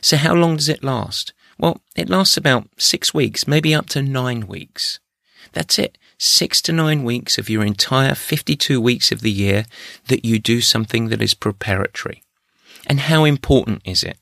So 0.00 0.16
how 0.16 0.34
long 0.34 0.56
does 0.56 0.70
it 0.70 0.82
last? 0.82 1.34
Well, 1.58 1.82
it 1.94 2.08
lasts 2.08 2.38
about 2.38 2.68
six 2.78 3.12
weeks, 3.12 3.46
maybe 3.46 3.74
up 3.74 3.86
to 3.90 4.02
nine 4.02 4.46
weeks. 4.46 5.00
That's 5.52 5.78
it 5.78 5.98
six 6.18 6.60
to 6.62 6.72
nine 6.72 7.04
weeks 7.04 7.38
of 7.38 7.48
your 7.48 7.64
entire 7.64 8.14
52 8.14 8.80
weeks 8.80 9.12
of 9.12 9.20
the 9.20 9.30
year 9.30 9.66
that 10.08 10.24
you 10.24 10.38
do 10.38 10.60
something 10.60 11.08
that 11.08 11.22
is 11.22 11.34
preparatory. 11.34 12.22
And 12.86 13.00
how 13.00 13.24
important 13.24 13.82
is 13.84 14.02
it? 14.02 14.18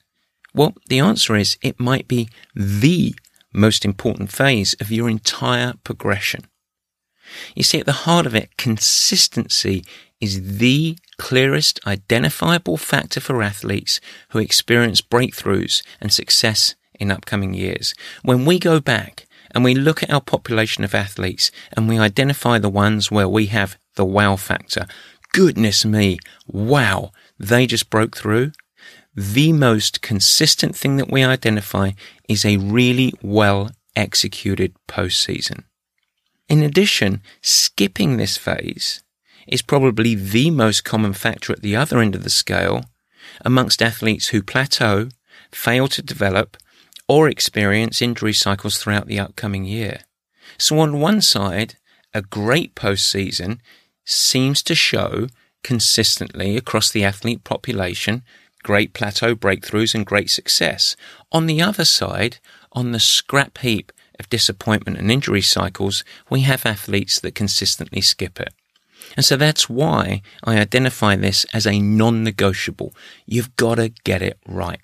Well, 0.54 0.75
the 0.88 1.00
answer 1.00 1.37
is 1.37 1.58
it 1.62 1.80
might 1.80 2.08
be 2.08 2.28
the 2.54 3.14
most 3.52 3.84
important 3.84 4.30
phase 4.30 4.75
of 4.80 4.90
your 4.90 5.08
entire 5.08 5.75
progression. 5.84 6.44
You 7.54 7.62
see, 7.62 7.80
at 7.80 7.87
the 7.87 7.92
heart 7.92 8.26
of 8.26 8.34
it, 8.34 8.56
consistency 8.56 9.84
is 10.20 10.58
the 10.58 10.99
clearest 11.18 11.80
identifiable 11.87 12.76
factor 12.76 13.20
for 13.20 13.42
athletes 13.42 14.00
who 14.30 14.38
experience 14.38 15.00
breakthroughs 15.00 15.82
and 16.00 16.12
success 16.12 16.75
in 17.00 17.11
upcoming 17.11 17.54
years. 17.54 17.94
When 18.22 18.44
we 18.44 18.58
go 18.58 18.80
back 18.80 19.26
and 19.54 19.64
we 19.64 19.75
look 19.75 20.02
at 20.02 20.11
our 20.11 20.21
population 20.21 20.85
of 20.85 20.94
athletes 20.94 21.50
and 21.73 21.88
we 21.88 21.99
identify 21.99 22.59
the 22.59 22.68
ones 22.68 23.11
where 23.11 23.28
we 23.28 23.47
have 23.47 23.78
the 23.97 24.04
wow 24.04 24.37
factor. 24.37 24.87
Goodness 25.32 25.85
me, 25.85 26.18
wow, 26.47 27.12
they 27.38 27.66
just 27.66 27.90
broke 27.90 28.16
through. 28.16 28.52
The 29.14 29.52
most 29.52 30.00
consistent 30.02 30.75
thing 30.75 30.97
that 30.97 31.11
we 31.11 31.23
identify 31.23 31.92
is 32.28 32.44
a 32.44 32.56
really 32.56 33.12
well 33.23 33.71
executed 33.94 34.75
postseason. 34.88 35.64
In 36.49 36.62
addition, 36.62 37.23
skipping 37.40 38.16
this 38.16 38.37
phase 38.37 39.02
is 39.47 39.62
probably 39.62 40.14
the 40.14 40.50
most 40.50 40.85
common 40.85 41.12
factor 41.12 41.52
at 41.52 41.62
the 41.62 41.76
other 41.76 42.00
end 42.00 42.14
of 42.14 42.25
the 42.25 42.30
scale 42.30 42.85
amongst 43.44 43.82
athletes 43.82 44.28
who 44.28 44.42
plateau, 44.42 45.09
fail 45.50 45.88
to 45.88 46.02
develop, 46.02 46.56
or 47.09 47.28
experience 47.28 48.00
injury 48.00 48.32
cycles 48.32 48.78
throughout 48.78 49.06
the 49.06 49.18
upcoming 49.18 49.64
year. 49.64 50.00
So 50.59 50.78
on 50.78 51.00
one 51.00 51.21
side, 51.21 51.76
a 52.14 52.23
great 52.23 52.75
postseason 52.75 53.59
seems 54.04 54.62
to 54.64 54.75
show 54.75 55.28
consistently 55.62 56.56
across 56.56 56.90
the 56.90 57.04
athlete 57.04 57.44
population 57.44 58.23
great 58.62 58.92
plateau 58.92 59.35
breakthroughs 59.35 59.94
and 59.94 60.06
great 60.06 60.30
success. 60.30 60.97
On 61.32 61.47
the 61.47 61.61
other 61.61 61.85
side, 61.85 62.38
on 62.73 62.92
the 62.92 63.00
scrap 63.00 63.59
heap 63.59 63.92
of 64.18 64.30
disappointment 64.30 64.99
and 64.99 65.11
injury 65.11 65.42
cycles, 65.42 66.04
we 66.30 66.42
have 66.42 66.64
athletes 66.64 67.18
that 67.21 67.35
consistently 67.35 68.00
skip 68.00 68.40
it. 68.40 68.54
And 69.16 69.25
so 69.25 69.37
that's 69.37 69.68
why 69.68 70.23
I 70.44 70.59
identify 70.59 71.16
this 71.16 71.44
as 71.52 71.66
a 71.66 71.80
non-negotiable. 71.80 72.94
You've 73.26 73.56
got 73.56 73.76
to 73.76 73.88
get 74.04 74.23
it 74.23 74.38
right. 74.47 74.80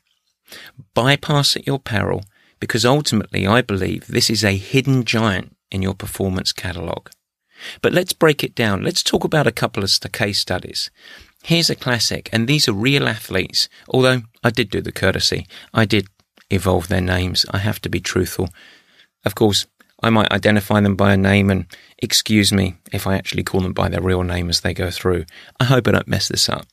Bypass 0.95 1.57
at 1.57 1.67
your 1.67 1.79
peril 1.79 2.23
because 2.61 2.85
ultimately 2.85 3.47
I 3.47 3.63
believe 3.63 4.07
this 4.07 4.31
is 4.31 4.45
a 4.45 4.57
hidden 4.57 5.05
giant 5.05 5.57
in 5.71 5.83
your 5.83 5.95
performance 5.95 6.53
catalog. 6.53 7.09
But 7.83 7.93
let's 7.93 8.13
break 8.13 8.45
it 8.45 8.55
down. 8.55 8.83
Let's 8.83 9.03
talk 9.03 9.25
about 9.25 9.47
a 9.47 9.53
couple 9.53 9.83
of 9.83 10.13
case 10.13 10.39
studies. 10.39 10.91
Here's 11.43 11.71
a 11.71 11.77
classic, 11.77 12.29
and 12.33 12.47
these 12.47 12.69
are 12.69 12.73
real 12.73 13.09
athletes, 13.09 13.69
although 13.89 14.23
I 14.43 14.51
did 14.51 14.71
do 14.71 14.81
the 14.81 14.93
courtesy. 14.93 15.47
I 15.73 15.85
did 15.85 16.09
evolve 16.51 16.89
their 16.89 17.01
names. 17.01 17.47
I 17.51 17.59
have 17.59 17.81
to 17.83 17.89
be 17.89 18.01
truthful. 18.01 18.49
Of 19.25 19.35
course, 19.35 19.67
I 20.03 20.11
might 20.11 20.31
identify 20.31 20.81
them 20.81 20.95
by 20.95 21.13
a 21.13 21.17
name 21.17 21.51
and 21.51 21.67
excuse 21.99 22.53
me 22.53 22.77
if 22.93 23.07
I 23.07 23.17
actually 23.17 23.43
call 23.43 23.61
them 23.61 23.73
by 23.73 23.89
their 23.89 24.01
real 24.01 24.23
name 24.23 24.49
as 24.49 24.61
they 24.61 24.73
go 24.73 24.91
through. 24.91 25.25
I 25.59 25.65
hope 25.65 25.89
I 25.89 25.93
don't 25.93 26.09
mess 26.09 26.29
this 26.29 26.49
up. 26.49 26.67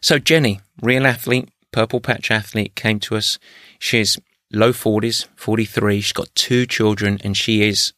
So 0.00 0.18
Jenny, 0.18 0.60
real 0.82 1.06
athlete, 1.06 1.48
purple 1.72 2.00
patch 2.00 2.30
athlete, 2.30 2.74
came 2.74 3.00
to 3.00 3.16
us. 3.16 3.38
She's 3.78 4.18
low 4.52 4.72
40s, 4.72 5.26
43. 5.36 6.00
She's 6.00 6.12
got 6.12 6.34
two 6.34 6.66
children, 6.66 7.18
and 7.24 7.36
she 7.36 7.62
is, 7.62 7.92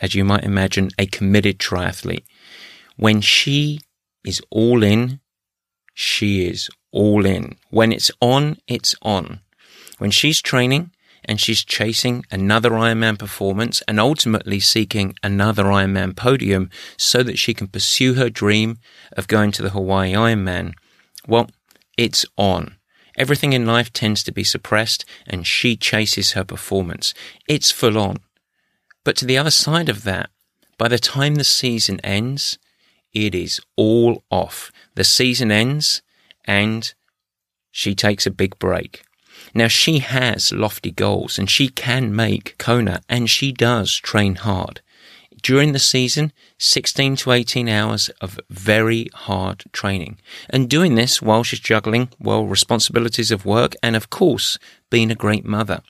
as 0.00 0.14
you 0.14 0.24
might 0.24 0.44
imagine, 0.44 0.90
a 0.98 1.06
committed 1.06 1.58
triathlete. 1.58 2.24
When 2.96 3.20
she 3.20 3.80
is 4.24 4.42
all 4.50 4.82
in, 4.82 5.20
she 5.94 6.46
is 6.46 6.68
all 6.92 7.24
in. 7.24 7.56
When 7.70 7.92
it's 7.92 8.10
on, 8.20 8.58
it's 8.66 8.94
on. 9.02 9.40
When 9.98 10.10
she's 10.10 10.40
training 10.40 10.92
and 11.24 11.40
she's 11.40 11.64
chasing 11.64 12.24
another 12.30 12.70
Ironman 12.70 13.18
performance 13.18 13.82
and 13.86 14.00
ultimately 14.00 14.60
seeking 14.60 15.14
another 15.22 15.64
Ironman 15.64 16.16
podium 16.16 16.70
so 16.96 17.22
that 17.22 17.38
she 17.38 17.52
can 17.52 17.68
pursue 17.68 18.14
her 18.14 18.30
dream 18.30 18.78
of 19.12 19.28
going 19.28 19.52
to 19.52 19.62
the 19.62 19.70
Hawaii 19.70 20.12
Ironman, 20.12 20.72
well, 21.26 21.50
it's 21.96 22.24
on. 22.36 22.77
Everything 23.18 23.52
in 23.52 23.66
life 23.66 23.92
tends 23.92 24.22
to 24.22 24.32
be 24.32 24.44
suppressed 24.44 25.04
and 25.26 25.44
she 25.44 25.76
chases 25.76 26.32
her 26.32 26.44
performance. 26.44 27.12
It's 27.48 27.72
full 27.72 27.98
on. 27.98 28.18
But 29.04 29.16
to 29.16 29.24
the 29.24 29.36
other 29.36 29.50
side 29.50 29.88
of 29.88 30.04
that, 30.04 30.30
by 30.78 30.86
the 30.86 31.00
time 31.00 31.34
the 31.34 31.44
season 31.44 31.98
ends, 32.04 32.58
it 33.12 33.34
is 33.34 33.60
all 33.74 34.22
off. 34.30 34.70
The 34.94 35.02
season 35.02 35.50
ends 35.50 36.00
and 36.44 36.94
she 37.72 37.96
takes 37.96 38.24
a 38.24 38.30
big 38.30 38.56
break. 38.60 39.02
Now 39.52 39.66
she 39.66 39.98
has 39.98 40.52
lofty 40.52 40.92
goals 40.92 41.38
and 41.38 41.50
she 41.50 41.68
can 41.68 42.14
make 42.14 42.56
Kona 42.58 43.00
and 43.08 43.28
she 43.28 43.50
does 43.50 43.96
train 43.96 44.36
hard 44.36 44.80
during 45.42 45.72
the 45.72 45.78
season, 45.78 46.32
16 46.58 47.16
to 47.16 47.32
18 47.32 47.68
hours 47.68 48.08
of 48.20 48.40
very 48.48 49.08
hard 49.14 49.64
training. 49.72 50.18
And 50.50 50.68
doing 50.68 50.94
this 50.94 51.22
while 51.22 51.44
she's 51.44 51.60
juggling, 51.60 52.10
well, 52.18 52.44
responsibilities 52.44 53.30
of 53.30 53.44
work 53.44 53.74
and, 53.82 53.96
of 53.96 54.10
course, 54.10 54.58
being 54.90 55.10
a 55.10 55.16
great 55.16 55.44
mother. 55.44 55.82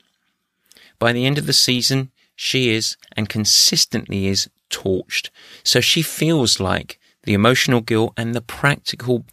By 0.98 1.12
the 1.12 1.26
end 1.26 1.38
of 1.38 1.46
the 1.46 1.52
season, 1.52 2.10
she 2.34 2.70
is 2.70 2.96
and 3.16 3.28
consistently 3.28 4.26
is 4.26 4.48
torched. 4.70 5.30
So 5.64 5.80
she 5.80 6.02
feels 6.02 6.60
like 6.60 6.98
the 7.24 7.34
emotional 7.34 7.80
guilt 7.80 8.14
and 8.16 8.34
the 8.34 8.40
practical 8.40 9.24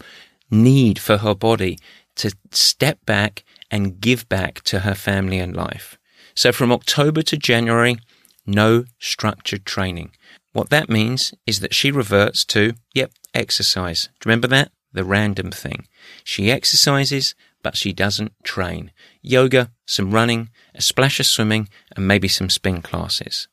need 0.50 0.98
for 0.98 1.18
her 1.18 1.34
body 1.34 1.78
to 2.16 2.34
step 2.50 3.04
back 3.06 3.44
and 3.70 4.00
give 4.00 4.28
back 4.28 4.62
to 4.62 4.80
her 4.80 4.94
family 4.94 5.38
and 5.38 5.56
life. 5.56 5.98
So 6.34 6.52
from 6.52 6.72
October 6.72 7.22
to 7.22 7.36
January, 7.36 7.96
no 8.46 8.84
structured 8.98 9.64
training. 9.64 10.12
What 10.52 10.70
that 10.70 10.88
means 10.88 11.34
is 11.46 11.60
that 11.60 11.74
she 11.74 11.90
reverts 11.90 12.44
to, 12.46 12.74
yep, 12.94 13.12
exercise. 13.34 14.04
Do 14.20 14.26
you 14.26 14.30
Remember 14.30 14.48
that? 14.48 14.72
The 14.92 15.04
random 15.04 15.50
thing. 15.50 15.86
She 16.24 16.50
exercises, 16.50 17.34
but 17.62 17.76
she 17.76 17.92
doesn't 17.92 18.32
train. 18.44 18.92
Yoga, 19.20 19.72
some 19.86 20.12
running, 20.12 20.50
a 20.74 20.80
splash 20.80 21.20
of 21.20 21.26
swimming, 21.26 21.68
and 21.94 22.08
maybe 22.08 22.28
some 22.28 22.48
spin 22.48 22.80
classes. 22.80 23.48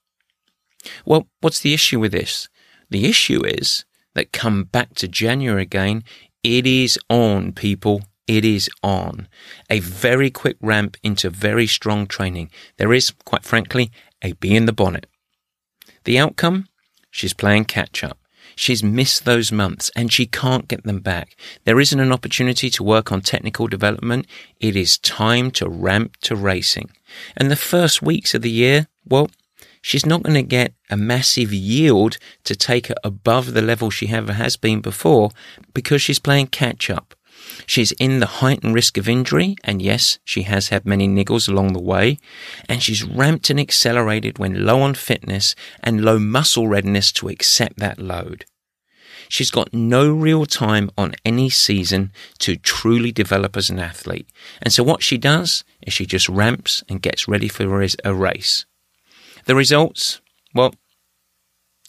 Well, 1.05 1.27
what's 1.41 1.59
the 1.59 1.73
issue 1.73 1.99
with 1.99 2.11
this? 2.11 2.47
The 2.89 3.05
issue 3.05 3.45
is 3.45 3.85
that 4.15 4.31
come 4.31 4.63
back 4.65 4.93
to 4.95 5.07
January 5.07 5.63
again, 5.63 6.03
it 6.43 6.67
is 6.67 6.99
on, 7.09 7.53
people. 7.53 8.03
It 8.27 8.45
is 8.45 8.69
on. 8.81 9.27
A 9.69 9.79
very 9.79 10.29
quick 10.29 10.57
ramp 10.61 10.95
into 11.03 11.29
very 11.29 11.67
strong 11.67 12.07
training. 12.07 12.51
There 12.77 12.93
is, 12.93 13.11
quite 13.25 13.43
frankly, 13.43 13.91
a 14.23 14.33
bee 14.33 14.55
in 14.55 14.65
the 14.65 14.73
bonnet. 14.73 15.05
The 16.05 16.17
outcome? 16.17 16.67
She's 17.11 17.33
playing 17.33 17.65
catch 17.65 18.03
up. 18.03 18.17
She's 18.55 18.83
missed 18.83 19.25
those 19.25 19.51
months 19.51 19.91
and 19.95 20.11
she 20.11 20.25
can't 20.25 20.67
get 20.67 20.83
them 20.83 20.99
back. 20.99 21.35
There 21.65 21.79
isn't 21.79 21.99
an 21.99 22.11
opportunity 22.11 22.69
to 22.71 22.83
work 22.83 23.11
on 23.11 23.21
technical 23.21 23.67
development. 23.67 24.27
It 24.59 24.75
is 24.75 24.97
time 24.97 25.51
to 25.51 25.69
ramp 25.69 26.17
to 26.21 26.35
racing. 26.35 26.91
And 27.35 27.49
the 27.49 27.55
first 27.55 28.01
weeks 28.01 28.33
of 28.33 28.41
the 28.41 28.51
year, 28.51 28.87
well, 29.07 29.29
she's 29.81 30.05
not 30.05 30.23
going 30.23 30.35
to 30.35 30.43
get 30.43 30.73
a 30.89 30.97
massive 30.97 31.51
yield 31.51 32.17
to 32.43 32.55
take 32.55 32.87
her 32.87 32.95
above 33.03 33.53
the 33.53 33.61
level 33.61 33.89
she 33.89 34.09
ever 34.09 34.33
has 34.33 34.55
been 34.55 34.81
before 34.81 35.31
because 35.73 36.01
she's 36.01 36.19
playing 36.19 36.47
catch 36.47 36.89
up. 36.89 37.15
She's 37.65 37.91
in 37.93 38.19
the 38.19 38.25
heightened 38.25 38.73
risk 38.73 38.97
of 38.97 39.09
injury, 39.09 39.55
and 39.63 39.81
yes, 39.81 40.19
she 40.23 40.43
has 40.43 40.69
had 40.69 40.85
many 40.85 41.07
niggles 41.07 41.47
along 41.47 41.73
the 41.73 41.81
way, 41.81 42.19
and 42.67 42.81
she's 42.81 43.03
ramped 43.03 43.49
and 43.49 43.59
accelerated 43.59 44.37
when 44.37 44.65
low 44.65 44.81
on 44.81 44.93
fitness 44.93 45.55
and 45.81 46.03
low 46.03 46.19
muscle 46.19 46.67
readiness 46.67 47.11
to 47.13 47.29
accept 47.29 47.77
that 47.77 47.99
load. 47.99 48.45
She's 49.29 49.51
got 49.51 49.73
no 49.73 50.11
real 50.11 50.45
time 50.45 50.91
on 50.97 51.15
any 51.25 51.49
season 51.49 52.11
to 52.39 52.55
truly 52.55 53.11
develop 53.11 53.57
as 53.57 53.69
an 53.69 53.79
athlete. 53.79 54.27
And 54.61 54.71
so 54.71 54.83
what 54.83 55.01
she 55.01 55.17
does 55.17 55.63
is 55.81 55.93
she 55.93 56.05
just 56.05 56.29
ramps 56.29 56.83
and 56.87 57.01
gets 57.01 57.27
ready 57.27 57.47
for 57.47 57.63
a 58.03 58.13
race. 58.13 58.65
The 59.45 59.55
results? 59.55 60.21
Well, 60.53 60.75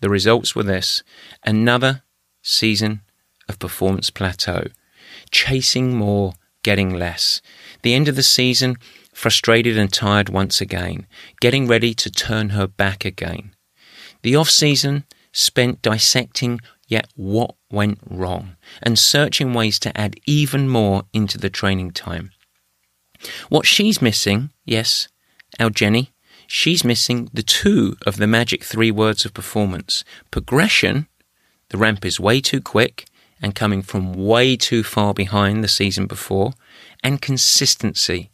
the 0.01 0.09
results 0.09 0.55
were 0.57 0.63
this. 0.63 1.03
Another 1.43 2.03
season 2.43 3.03
of 3.49 3.59
performance 3.59 4.11
plateau 4.11 4.69
chasing 5.35 5.97
more, 5.97 6.33
getting 6.63 6.95
less. 6.95 7.43
The 7.83 7.93
end 7.93 8.09
of 8.09 8.17
the 8.17 8.23
season, 8.23 8.77
frustrated 9.13 9.77
and 9.77 9.93
tired 9.93 10.29
once 10.29 10.61
again, 10.61 11.07
getting 11.41 11.67
ready 11.67 11.93
to 11.93 12.11
turn 12.11 12.51
her 12.51 12.69
back 12.69 13.05
again. 13.05 13.53
The 14.23 14.37
off 14.37 14.49
season 14.49 15.05
spent 15.33 15.83
dissecting 15.83 16.61
yet 16.87 17.09
what 17.17 17.57
went 17.71 17.99
wrong 18.09 18.57
and 18.81 18.97
searching 18.99 19.53
ways 19.53 19.79
to 19.81 19.99
add 19.99 20.15
even 20.25 20.69
more 20.69 21.03
into 21.13 21.37
the 21.37 21.51
training 21.51 21.91
time. 21.91 22.31
What 23.49 23.67
she's 23.67 24.01
missing, 24.01 24.51
yes, 24.65 25.09
our 25.59 25.71
Jenny, 25.71 26.13
she's 26.47 26.85
missing 26.85 27.29
the 27.33 27.43
two 27.43 27.97
of 28.07 28.19
the 28.19 28.29
magic 28.29 28.63
three 28.63 28.93
words 28.93 29.25
of 29.25 29.35
performance 29.35 30.05
progression, 30.31 31.09
the 31.71 31.79
ramp 31.79 32.05
is 32.05 32.21
way 32.21 32.41
too 32.41 32.61
quick, 32.61 33.07
and 33.45 33.55
coming 33.55 33.83
from 33.83 34.15
way 34.15 34.57
too 34.57 34.83
far 34.83 35.13
behind 35.13 35.63
the 35.63 35.69
season 35.69 36.07
before, 36.07 36.55
and 37.03 37.21
consistency. 37.21 38.31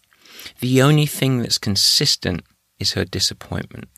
The 0.61 0.81
only 0.81 1.05
thing 1.05 1.43
that's 1.43 1.59
consistent 1.59 2.45
is 2.79 2.93
her 2.93 3.05
disappointment. 3.05 3.89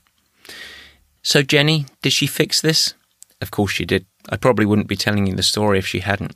So, 1.23 1.43
Jenny, 1.43 1.85
did 2.01 2.15
she 2.15 2.27
fix 2.27 2.63
this? 2.63 2.95
Of 3.43 3.51
course 3.51 3.73
she 3.73 3.85
did. 3.85 4.07
I 4.31 4.39
probably 4.39 4.65
wouldn't 4.65 4.89
be 4.89 4.97
telling 4.97 5.27
you 5.27 5.35
the 5.35 5.43
story 5.43 5.79
if 5.79 5.87
she 5.87 6.01
hadn't. 6.01 6.35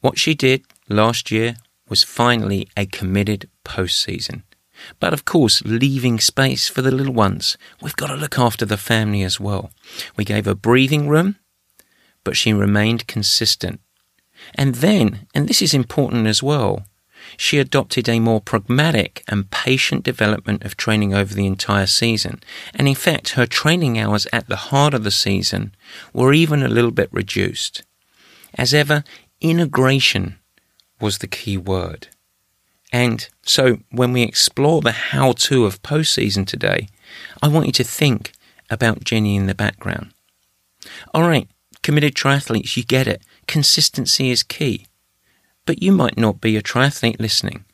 What 0.00 0.18
she 0.18 0.34
did 0.34 0.64
last 0.88 1.30
year 1.30 1.54
was 1.88 2.02
finally 2.02 2.68
a 2.76 2.86
committed 2.86 3.48
postseason. 3.64 4.42
But 4.98 5.12
of 5.12 5.24
course, 5.24 5.62
leaving 5.64 6.18
space 6.18 6.68
for 6.68 6.82
the 6.82 6.90
little 6.90 7.14
ones. 7.14 7.56
We've 7.80 7.94
got 7.94 8.08
to 8.08 8.16
look 8.16 8.40
after 8.40 8.66
the 8.66 8.76
family 8.76 9.22
as 9.22 9.38
well. 9.38 9.70
We 10.16 10.24
gave 10.24 10.46
her 10.46 10.54
breathing 10.56 11.08
room, 11.08 11.36
but 12.24 12.36
she 12.36 12.52
remained 12.52 13.06
consistent. 13.06 13.80
And 14.54 14.76
then, 14.76 15.26
and 15.34 15.48
this 15.48 15.62
is 15.62 15.74
important 15.74 16.26
as 16.26 16.42
well, 16.42 16.84
she 17.36 17.58
adopted 17.58 18.08
a 18.08 18.20
more 18.20 18.40
pragmatic 18.40 19.22
and 19.28 19.50
patient 19.50 20.04
development 20.04 20.64
of 20.64 20.76
training 20.76 21.14
over 21.14 21.34
the 21.34 21.46
entire 21.46 21.86
season. 21.86 22.40
And 22.74 22.88
in 22.88 22.94
fact, 22.94 23.30
her 23.30 23.46
training 23.46 23.98
hours 23.98 24.26
at 24.32 24.48
the 24.48 24.56
heart 24.56 24.94
of 24.94 25.04
the 25.04 25.10
season 25.10 25.74
were 26.12 26.32
even 26.32 26.62
a 26.62 26.68
little 26.68 26.90
bit 26.90 27.08
reduced. 27.12 27.82
As 28.54 28.74
ever, 28.74 29.04
integration 29.40 30.38
was 31.00 31.18
the 31.18 31.26
key 31.26 31.56
word. 31.56 32.08
And 32.92 33.28
so 33.42 33.78
when 33.90 34.12
we 34.12 34.22
explore 34.22 34.80
the 34.80 34.92
how 34.92 35.32
to 35.32 35.64
of 35.64 35.82
postseason 35.82 36.46
today, 36.46 36.88
I 37.40 37.48
want 37.48 37.66
you 37.66 37.72
to 37.72 37.84
think 37.84 38.32
about 38.68 39.04
Jenny 39.04 39.36
in 39.36 39.46
the 39.46 39.54
background. 39.54 40.12
All 41.14 41.22
right, 41.22 41.48
committed 41.82 42.14
triathletes, 42.14 42.76
you 42.76 42.82
get 42.82 43.06
it. 43.06 43.22
Consistency 43.50 44.30
is 44.30 44.44
key. 44.44 44.86
But 45.66 45.82
you 45.82 45.90
might 45.90 46.16
not 46.16 46.40
be 46.40 46.56
a 46.56 46.62
triathlete 46.62 47.18
listening. 47.18 47.64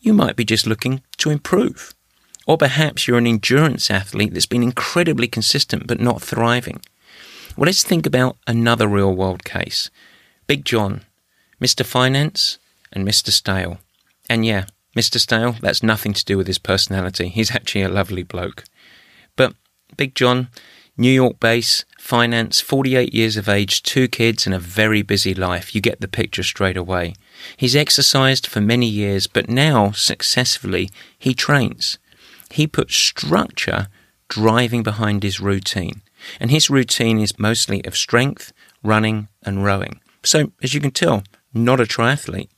You 0.00 0.14
might 0.14 0.34
be 0.34 0.46
just 0.46 0.66
looking 0.66 1.02
to 1.18 1.28
improve. 1.28 1.94
Or 2.46 2.56
perhaps 2.56 3.06
you're 3.06 3.18
an 3.18 3.26
endurance 3.26 3.90
athlete 3.90 4.32
that's 4.32 4.46
been 4.46 4.62
incredibly 4.62 5.28
consistent 5.28 5.86
but 5.86 6.00
not 6.00 6.22
thriving. 6.22 6.80
Well, 7.54 7.66
let's 7.66 7.84
think 7.84 8.06
about 8.06 8.38
another 8.46 8.88
real 8.88 9.14
world 9.14 9.44
case 9.44 9.90
Big 10.46 10.64
John, 10.64 11.02
Mr. 11.60 11.84
Finance, 11.84 12.58
and 12.90 13.06
Mr. 13.06 13.28
Stale. 13.28 13.76
And 14.30 14.46
yeah, 14.46 14.64
Mr. 14.96 15.20
Stale, 15.20 15.56
that's 15.60 15.82
nothing 15.82 16.14
to 16.14 16.24
do 16.24 16.38
with 16.38 16.46
his 16.46 16.58
personality. 16.58 17.28
He's 17.28 17.54
actually 17.54 17.82
a 17.82 17.90
lovely 17.90 18.22
bloke. 18.22 18.64
But 19.36 19.52
Big 19.98 20.14
John, 20.14 20.48
New 20.96 21.12
York 21.12 21.38
base, 21.40 21.84
finance, 22.06 22.60
48 22.60 23.12
years 23.12 23.36
of 23.36 23.48
age, 23.48 23.82
two 23.82 24.06
kids, 24.06 24.46
and 24.46 24.54
a 24.54 24.60
very 24.60 25.02
busy 25.02 25.34
life. 25.34 25.74
You 25.74 25.80
get 25.80 26.00
the 26.00 26.08
picture 26.08 26.44
straight 26.44 26.76
away. 26.76 27.14
He's 27.56 27.74
exercised 27.74 28.46
for 28.46 28.60
many 28.60 28.86
years, 28.86 29.26
but 29.26 29.50
now, 29.50 29.90
successfully, 29.90 30.88
he 31.18 31.34
trains. 31.34 31.98
He 32.50 32.68
puts 32.68 32.94
structure 32.94 33.88
driving 34.28 34.84
behind 34.84 35.22
his 35.22 35.40
routine. 35.40 36.02
And 36.40 36.50
his 36.50 36.70
routine 36.70 37.18
is 37.18 37.38
mostly 37.38 37.84
of 37.84 37.96
strength, 37.96 38.52
running, 38.82 39.28
and 39.42 39.64
rowing. 39.64 40.00
So, 40.22 40.52
as 40.62 40.74
you 40.74 40.80
can 40.80 40.92
tell, 40.92 41.24
not 41.52 41.80
a 41.80 41.84
triathlete. 41.84 42.48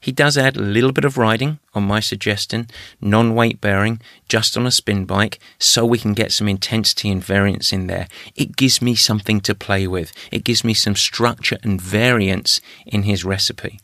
He 0.00 0.12
does 0.12 0.38
add 0.38 0.56
a 0.56 0.62
little 0.62 0.92
bit 0.92 1.04
of 1.04 1.18
riding 1.18 1.58
on 1.74 1.84
my 1.84 2.00
suggestion, 2.00 2.68
non 3.00 3.34
weight 3.34 3.60
bearing, 3.60 4.00
just 4.28 4.56
on 4.56 4.66
a 4.66 4.70
spin 4.70 5.04
bike, 5.04 5.38
so 5.58 5.84
we 5.84 5.98
can 5.98 6.14
get 6.14 6.32
some 6.32 6.48
intensity 6.48 7.10
and 7.10 7.24
variance 7.24 7.72
in 7.72 7.86
there. 7.86 8.08
It 8.34 8.56
gives 8.56 8.82
me 8.82 8.94
something 8.94 9.40
to 9.42 9.54
play 9.54 9.86
with. 9.86 10.12
It 10.30 10.44
gives 10.44 10.64
me 10.64 10.74
some 10.74 10.96
structure 10.96 11.58
and 11.62 11.80
variance 11.80 12.60
in 12.86 13.04
his 13.04 13.24
recipe. 13.24 13.80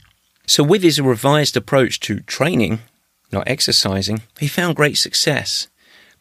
So, 0.46 0.62
with 0.62 0.82
his 0.82 1.00
revised 1.00 1.56
approach 1.56 2.00
to 2.00 2.20
training, 2.20 2.80
not 3.30 3.46
exercising, 3.46 4.22
he 4.38 4.48
found 4.48 4.76
great 4.76 4.96
success. 4.96 5.68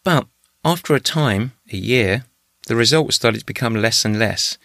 But 0.04 0.28
after 0.66 0.96
a 0.96 1.00
time, 1.00 1.54
a 1.72 1.78
year, 1.78 2.26
the 2.68 2.76
results 2.76 3.16
started 3.16 3.40
to 3.40 3.46
become 3.46 3.76
less 3.76 4.04
and 4.04 4.20
less. 4.20 4.58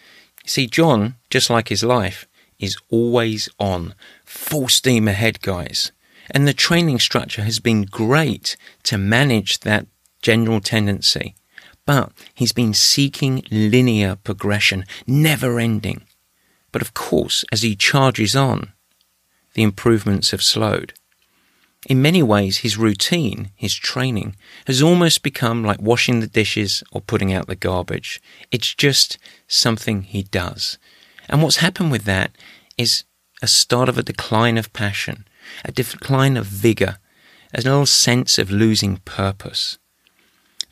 You 0.45 0.51
see, 0.51 0.67
John, 0.67 1.15
just 1.31 1.49
like 1.51 1.69
his 1.69 1.85
life, 1.85 2.27
is 2.63 2.79
always 2.89 3.51
on, 3.59 3.95
full 4.25 4.69
steam 4.69 5.09
ahead, 5.09 5.43
guys. 5.43 5.93
And 6.31 6.47
the 6.49 6.55
training 6.55 7.01
structure 7.01 7.43
has 7.43 7.59
been 7.59 7.83
great 7.83 8.57
to 8.85 8.97
manage 8.97 9.61
that 9.61 9.87
general 10.23 10.61
tendency. 10.61 11.35
But 11.85 12.13
he's 12.33 12.53
been 12.53 12.73
seeking 12.73 13.45
linear 13.51 14.17
progression, 14.17 14.85
never 15.07 15.59
ending. 15.59 16.03
But 16.71 16.81
of 16.81 16.95
course, 16.95 17.45
as 17.51 17.63
he 17.63 17.75
charges 17.75 18.37
on, 18.37 18.73
the 19.55 19.65
improvements 19.65 20.31
have 20.31 20.43
slowed. 20.43 20.95
In 21.89 22.01
many 22.01 22.23
ways, 22.23 22.59
his 22.59 22.79
routine, 22.79 23.51
his 23.57 23.75
training, 23.75 24.37
has 24.69 24.81
almost 24.81 25.25
become 25.25 25.65
like 25.65 25.83
washing 25.83 26.21
the 26.21 26.29
dishes 26.29 26.85
or 26.93 27.01
putting 27.01 27.33
out 27.33 27.49
the 27.49 27.57
garbage. 27.57 28.23
It's 28.53 28.73
just 28.73 29.19
something 29.49 30.03
he 30.03 30.23
does. 30.23 30.79
And 31.33 31.43
what's 31.43 31.57
happened 31.57 31.91
with 31.91 32.05
that 32.05 32.31
is 32.77 33.05
a 33.41 33.47
start 33.47 33.89
of 33.89 33.97
a 33.97 34.03
decline 34.03 34.59
of 34.59 34.73
passion, 34.75 35.27
a 35.65 35.73
decline 35.73 36.37
of 36.37 36.45
vigor, 36.45 36.99
a 37.55 37.63
little 37.63 37.87
sense 37.87 38.37
of 38.37 38.51
losing 38.51 38.99
purpose. 38.99 39.79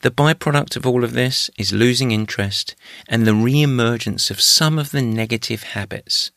The 0.02 0.10
byproduct 0.10 0.76
of 0.76 0.86
all 0.86 1.02
of 1.02 1.14
this 1.14 1.50
is 1.58 1.72
losing 1.72 2.10
interest 2.10 2.76
and 3.08 3.26
the 3.26 3.34
re-emergence 3.34 4.30
of 4.30 4.40
some 4.42 4.78
of 4.78 4.90
the 4.90 5.00
negative 5.02 5.62
habits. 5.62 6.30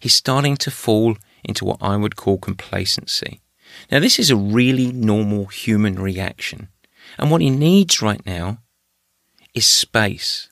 He's 0.00 0.14
starting 0.14 0.56
to 0.56 0.72
fall 0.72 1.16
into 1.44 1.64
what 1.64 1.78
I 1.80 1.96
would 1.96 2.16
call 2.16 2.38
complacency. 2.38 3.40
Now, 3.92 4.00
this 4.00 4.18
is 4.18 4.30
a 4.30 4.36
really 4.36 4.90
normal 4.90 5.46
human 5.46 6.00
reaction. 6.00 6.68
And 7.16 7.30
what 7.30 7.40
he 7.40 7.50
needs 7.50 8.02
right 8.02 8.24
now 8.26 8.58
is 9.54 9.66
space. 9.66 10.47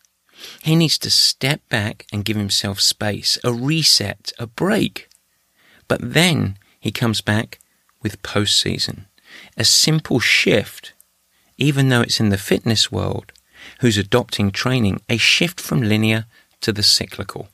He 0.63 0.77
needs 0.77 0.99
to 0.99 1.11
step 1.11 1.61
back 1.69 2.07
and 2.13 2.25
give 2.25 2.37
himself 2.37 2.81
space, 2.81 3.39
a 3.45 3.53
reset, 3.53 4.33
a 4.39 4.47
break. 4.47 5.09
But 5.89 6.01
then 6.03 6.59
he 6.79 6.91
comes 6.91 7.21
back 7.21 7.59
with 8.03 8.23
postseason, 8.23 9.07
a 9.57 9.65
simple 9.65 10.21
shift, 10.21 10.93
even 11.57 11.89
though 11.89 12.03
it's 12.03 12.21
in 12.21 12.29
the 12.29 12.39
fitness 12.39 12.93
world, 12.93 13.33
who's 13.81 13.99
adopting 13.99 14.51
training, 14.51 15.01
a 15.09 15.17
shift 15.17 15.61
from 15.61 15.83
linear 15.83 16.27
to 16.61 16.73
the 16.73 16.83
cyclical. 16.83 17.49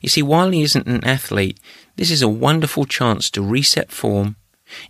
You 0.00 0.08
see, 0.08 0.22
while 0.22 0.50
he 0.50 0.62
isn't 0.62 0.86
an 0.86 1.04
athlete, 1.04 1.58
this 1.96 2.10
is 2.10 2.22
a 2.22 2.28
wonderful 2.28 2.84
chance 2.84 3.30
to 3.30 3.42
reset 3.42 3.90
form, 3.90 4.36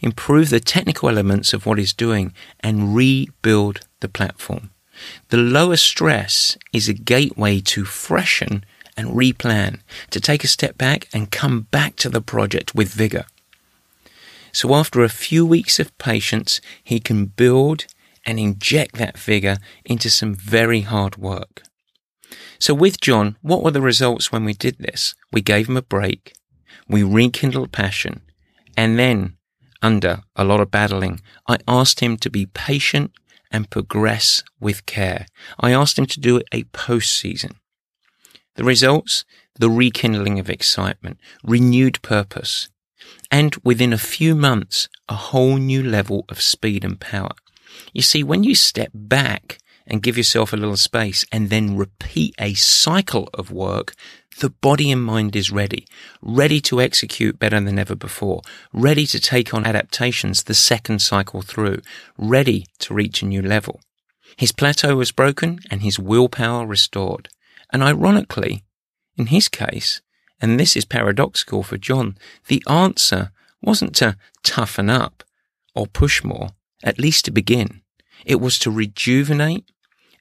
improve 0.01 0.51
the 0.51 0.61
technical 0.61 1.09
elements 1.09 1.53
of 1.53 1.65
what 1.65 1.79
he's 1.79 1.93
doing, 1.93 2.35
and 2.61 2.95
rebuild 2.95 3.81
the 4.01 4.09
platform. 4.09 4.71
The 5.29 5.37
lower 5.37 5.77
stress 5.77 6.57
is 6.73 6.89
a 6.89 6.95
gateway 6.95 7.61
to 7.61 7.85
freshen 7.85 8.65
and 8.97 9.11
replan, 9.11 9.81
to 10.11 10.21
take 10.21 10.43
a 10.43 10.49
step 10.49 10.77
back 10.77 11.09
and 11.13 11.31
come 11.31 11.63
back 11.71 11.97
to 11.97 12.09
the 12.09 12.21
project 12.21 12.75
with 12.75 12.93
vigor. 12.93 13.27
So 14.53 14.75
after 14.75 15.03
a 15.03 15.09
few 15.09 15.47
weeks 15.47 15.79
of 15.79 15.97
patience, 15.99 16.61
he 16.83 16.99
can 16.99 17.27
build 17.27 17.87
and 18.27 18.41
inject 18.41 18.97
that 18.97 19.17
vigor 19.17 19.59
into 19.85 20.11
some 20.11 20.35
very 20.35 20.81
hard 20.81 21.17
work. 21.17 21.63
So 22.59 22.75
with 22.75 23.01
John, 23.01 23.37
what 23.41 23.63
were 23.63 23.71
the 23.71 23.81
results 23.81 24.33
when 24.33 24.45
we 24.45 24.53
did 24.53 24.79
this? 24.79 25.15
We 25.33 25.41
gave 25.41 25.69
him 25.69 25.77
a 25.77 25.83
break, 25.83 26.35
we 26.89 27.03
rekindled 27.03 27.73
passion, 27.73 28.23
And 28.77 28.99
then, 28.99 29.37
under 29.83 30.23
a 30.35 30.45
lot 30.45 30.61
of 30.61 30.71
battling, 30.71 31.21
I 31.47 31.59
asked 31.67 32.01
him 32.01 32.17
to 32.19 32.31
be 32.31 32.47
patient 32.47 33.13
and 33.51 33.71
progress 33.71 34.43
with 34.61 34.87
care. 34.87 35.27
I 35.61 35.73
asked 35.73 35.99
him 35.99 36.07
to 36.07 36.21
do 36.21 36.37
it 36.37 36.47
a 36.53 36.65
post 36.65 37.13
season. 37.13 37.53
The 38.57 38.65
results? 38.65 39.25
The 39.59 39.71
rekindling 39.71 40.39
of 40.39 40.49
excitement, 40.49 41.19
renewed 41.43 42.01
purpose, 42.03 42.69
and 43.31 43.57
within 43.65 43.93
a 43.93 43.99
few 43.99 44.35
months, 44.35 44.89
a 45.09 45.15
whole 45.15 45.57
new 45.57 45.83
level 45.83 46.25
of 46.29 46.41
speed 46.41 46.85
and 46.85 46.99
power. 47.01 47.33
You 47.93 48.03
see, 48.03 48.23
when 48.23 48.45
you 48.45 48.55
step 48.55 48.91
back 48.95 49.59
and 49.87 50.03
give 50.03 50.17
yourself 50.17 50.53
a 50.53 50.57
little 50.57 50.77
space 50.77 51.25
and 51.33 51.51
then 51.51 51.77
repeat 51.77 52.35
a 52.39 52.55
cycle 52.55 53.29
of 53.35 53.51
work, 53.51 53.95
the 54.41 54.51
body 54.51 54.93
and 54.93 55.03
mind 55.03 55.35
is 55.35 55.51
ready, 55.51 55.87
ready 56.23 56.61
to 56.61 56.81
execute 56.81 57.39
better 57.39 57.61
than 57.61 57.79
ever 57.79 57.95
before, 57.95 58.43
ready 58.73 59.07
to 59.07 59.19
take 59.19 59.53
on 59.53 59.67
adaptations 59.67 60.45
the 60.45 60.55
second 60.55 61.01
cycle 61.01 61.43
through, 61.43 61.81
ready 62.17 62.67
to 62.79 62.95
reach 62.95 63.23
a 63.23 63.27
new 63.27 63.43
level. 63.43 63.81
His 64.37 64.53
plateau 64.53 64.95
was 64.97 65.11
broken 65.11 65.59
and 65.71 65.83
his 65.83 65.99
willpower 65.99 66.67
restored. 66.67 67.29
And 67.73 67.83
ironically, 67.83 68.63
in 69.17 69.27
his 69.27 69.49
case, 69.49 70.01
and 70.41 70.59
this 70.59 70.77
is 70.77 70.85
paradoxical 70.85 71.65
for 71.65 71.77
John, 71.77 72.17
the 72.47 72.63
answer 72.69 73.33
wasn't 73.61 73.97
to 73.97 74.17
toughen 74.45 74.89
up 74.89 75.25
or 75.75 75.87
push 75.87 76.23
more, 76.23 76.51
at 76.85 77.01
least 77.01 77.25
to 77.25 77.33
begin. 77.33 77.83
It 78.25 78.41
was 78.41 78.59
to 78.61 78.71
rejuvenate 78.71 79.71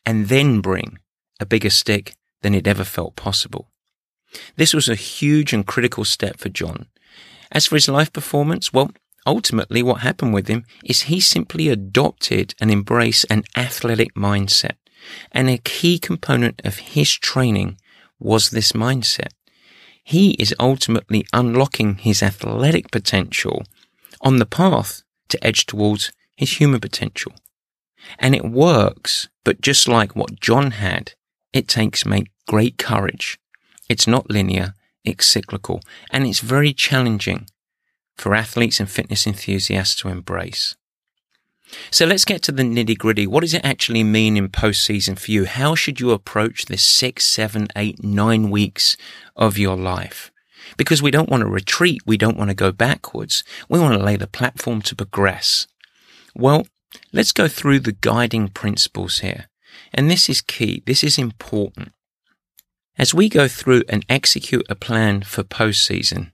and 0.06 0.28
then 0.28 0.62
bring 0.62 0.98
a 1.39 1.46
bigger 1.46 1.70
stick 1.70 2.15
than 2.41 2.56
it 2.56 2.67
ever 2.67 2.84
felt 2.84 3.15
possible. 3.15 3.70
This 4.56 4.73
was 4.73 4.89
a 4.89 4.95
huge 4.95 5.54
and 5.54 5.65
critical 5.65 6.06
step 6.06 6.38
for 6.38 6.50
John. 6.50 6.88
As 7.52 7.65
for 7.65 7.76
his 7.76 7.88
life 7.88 8.12
performance, 8.12 8.73
well, 8.73 8.91
ultimately 9.26 9.84
what 9.84 10.02
happened 10.02 10.34
with 10.34 10.47
him 10.47 10.65
is 10.84 11.04
he 11.04 11.19
simply 11.19 11.69
adopted 11.69 12.56
and 12.60 12.71
embraced 12.71 13.26
an 13.30 13.43
athletic 13.56 14.15
mindset. 14.15 14.76
And 15.32 15.50
a 15.50 15.58
key 15.58 16.00
component 16.00 16.62
of 16.65 16.78
his 16.78 17.13
training 17.13 17.78
was 18.19 18.50
this 18.50 18.71
mindset. 18.71 19.32
He 20.04 20.32
is 20.32 20.56
ultimately 20.60 21.26
unlocking 21.34 21.95
his 21.95 22.23
athletic 22.23 22.91
potential 22.91 23.63
on 24.21 24.38
the 24.38 24.45
path 24.45 25.04
to 25.30 25.45
edge 25.45 25.65
towards 25.65 26.12
his 26.36 26.58
human 26.58 26.80
potential. 26.80 27.34
And 28.19 28.34
it 28.34 28.45
works, 28.45 29.28
but 29.43 29.62
just 29.62 29.88
like 29.88 30.15
what 30.15 30.39
John 30.39 30.71
had, 30.71 31.13
it 31.52 31.67
takes 31.67 32.06
make 32.06 32.32
great 32.47 32.78
courage. 32.78 33.38
It's 33.89 34.08
not 34.08 34.30
linear, 34.30 34.73
it's 35.04 35.26
cyclical, 35.26 35.82
and 36.12 36.26
it's 36.26 36.39
very 36.39 36.73
challenging 36.73 37.47
for 38.15 38.36
athletes 38.36 38.80
and 38.80 38.89
fitness 38.89 39.28
enthusiasts 39.28 39.95
to 40.02 40.10
embrace. 40.10 40.76
So 41.91 42.06
let's 42.06 42.26
get 42.26 42.41
to 42.43 42.52
the 42.52 42.63
nitty 42.63 42.97
gritty. 42.97 43.28
What 43.28 43.41
does 43.41 43.54
it 43.54 43.65
actually 43.65 44.04
mean 44.04 44.38
in 44.38 44.50
postseason 44.50 45.19
for 45.19 45.32
you? 45.32 45.45
How 45.45 45.76
should 45.76 46.00
you 46.00 46.12
approach 46.12 46.65
this 46.65 46.84
six, 46.84 47.26
seven, 47.26 47.67
eight, 47.76 48.04
nine 48.04 48.50
weeks 48.50 48.95
of 49.36 49.58
your 49.58 49.76
life? 49.76 50.32
Because 50.78 51.02
we 51.02 51.12
don't 51.12 51.30
want 51.30 51.41
to 51.41 51.50
retreat. 51.50 52.02
We 52.06 52.17
don't 52.17 52.38
want 52.38 52.50
to 52.50 52.56
go 52.56 52.71
backwards. 52.71 53.43
We 53.69 53.80
want 53.80 53.97
to 53.97 54.04
lay 54.04 54.15
the 54.15 54.28
platform 54.28 54.82
to 54.84 54.95
progress. 54.95 55.67
Well, 56.36 56.67
let's 57.12 57.32
go 57.32 57.47
through 57.47 57.82
the 57.82 57.97
guiding 58.00 58.50
principles 58.50 59.19
here. 59.19 59.47
And 59.93 60.10
this 60.10 60.30
is 60.30 60.41
key. 60.41 60.84
This 60.86 61.04
is 61.04 61.17
important. 61.17 61.91
As 62.97 63.13
we 63.13 63.29
go 63.29 63.47
through 63.47 63.83
and 63.88 64.05
execute 64.10 64.65
a 64.69 64.75
plan 64.75 65.21
for 65.21 65.43
postseason, 65.43 66.31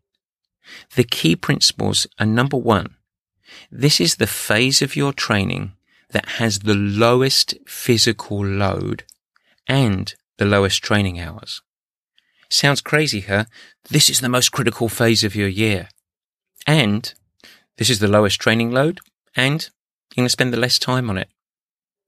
the 0.95 1.03
key 1.03 1.35
principles 1.35 2.07
are 2.19 2.25
number 2.25 2.57
one, 2.57 2.95
this 3.69 3.99
is 3.99 4.15
the 4.15 4.27
phase 4.27 4.81
of 4.81 4.95
your 4.95 5.11
training 5.11 5.73
that 6.11 6.29
has 6.37 6.59
the 6.59 6.73
lowest 6.73 7.55
physical 7.67 8.45
load 8.45 9.03
and 9.67 10.15
the 10.37 10.45
lowest 10.45 10.81
training 10.81 11.19
hours. 11.19 11.61
Sounds 12.49 12.81
crazy, 12.81 13.21
huh? 13.21 13.45
This 13.89 14.09
is 14.09 14.21
the 14.21 14.29
most 14.29 14.51
critical 14.51 14.87
phase 14.87 15.23
of 15.23 15.35
your 15.35 15.47
year. 15.47 15.89
And 16.65 17.13
this 17.77 17.89
is 17.89 17.99
the 17.99 18.07
lowest 18.07 18.39
training 18.39 18.71
load 18.71 18.99
and 19.35 19.69
you're 20.15 20.21
going 20.21 20.25
to 20.27 20.29
spend 20.29 20.53
the 20.53 20.59
less 20.59 20.79
time 20.79 21.09
on 21.09 21.17
it. 21.17 21.29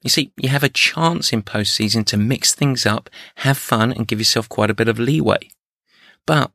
You 0.01 0.09
see, 0.09 0.31
you 0.37 0.49
have 0.49 0.63
a 0.63 0.69
chance 0.69 1.33
in 1.33 1.43
postseason 1.43 2.05
to 2.07 2.17
mix 2.17 2.53
things 2.53 2.85
up, 2.85 3.09
have 3.37 3.57
fun 3.57 3.91
and 3.91 4.07
give 4.07 4.19
yourself 4.19 4.47
quite 4.47 4.69
a 4.69 4.75
bit 4.75 4.87
of 4.87 4.99
leeway. 4.99 5.49
But 6.25 6.51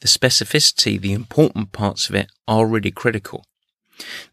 the 0.00 0.08
specificity, 0.08 1.00
the 1.00 1.12
important 1.12 1.72
parts 1.72 2.08
of 2.08 2.14
it 2.14 2.30
are 2.48 2.66
really 2.66 2.90
critical. 2.90 3.44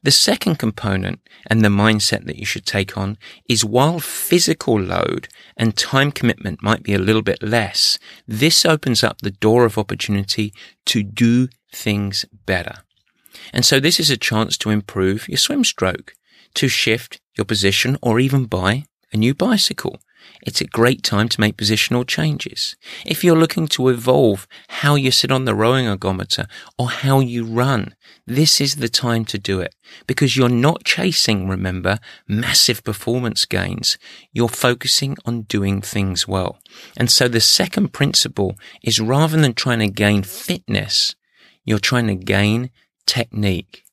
The 0.04 0.12
second 0.12 0.58
component 0.58 1.20
and 1.48 1.62
the 1.62 1.70
mindset 1.70 2.26
that 2.26 2.38
you 2.38 2.46
should 2.46 2.66
take 2.66 2.98
on 2.98 3.18
is 3.48 3.64
while 3.64 4.00
physical 4.00 4.80
load 4.80 5.28
and 5.56 5.78
time 5.78 6.12
commitment 6.12 6.64
might 6.64 6.82
be 6.82 6.94
a 6.94 7.00
little 7.00 7.22
bit 7.22 7.44
less, 7.44 8.00
this 8.28 8.66
opens 8.66 9.04
up 9.04 9.20
the 9.20 9.32
door 9.32 9.66
of 9.66 9.78
opportunity 9.78 10.54
to 10.88 11.04
do 11.04 11.48
things 11.74 12.26
better. 12.46 12.78
And 13.54 13.64
so 13.64 13.80
this 13.80 14.00
is 14.00 14.10
a 14.10 14.18
chance 14.18 14.58
to 14.58 14.72
improve 14.72 15.30
your 15.30 15.38
swim 15.38 15.64
stroke, 15.64 16.14
to 16.56 16.68
shift 16.68 17.20
your 17.38 17.46
position 17.46 17.98
or 18.02 18.20
even 18.20 18.46
buy 18.46 18.86
a 19.12 19.18
new 19.18 19.34
bicycle. 19.34 20.00
It's 20.44 20.62
a 20.62 20.66
great 20.66 21.04
time 21.04 21.30
to 21.30 21.40
make 21.40 21.58
positional 21.58 22.08
changes. 22.08 22.76
If 23.06 23.24
you're 23.24 23.38
looking 23.38 23.68
to 23.70 23.90
evolve 23.90 24.48
how 24.70 24.96
you 24.96 25.12
sit 25.12 25.32
on 25.32 25.46
the 25.46 25.56
rowing 25.56 25.86
ergometer 25.86 26.48
or 26.78 26.90
how 26.90 27.20
you 27.20 27.46
run, 27.46 27.96
this 28.26 28.60
is 28.62 28.76
the 28.76 28.90
time 28.90 29.26
to 29.26 29.38
do 29.38 29.60
it 29.60 29.76
because 30.08 30.36
you're 30.36 30.50
not 30.50 30.84
chasing, 30.84 31.48
remember, 31.48 32.00
massive 32.28 32.84
performance 32.84 33.46
gains. 33.46 33.98
You're 34.32 34.50
focusing 34.50 35.18
on 35.26 35.44
doing 35.44 35.82
things 35.82 36.28
well. 36.28 36.60
And 36.98 37.10
so 37.12 37.28
the 37.28 37.42
second 37.42 37.94
principle 37.94 38.56
is 38.84 39.00
rather 39.00 39.40
than 39.40 39.54
trying 39.54 39.80
to 39.80 39.90
gain 39.90 40.24
fitness, 40.24 41.16
you're 41.66 41.80
trying 41.80 42.08
to 42.08 42.16
gain 42.16 42.72
technique. 43.06 43.84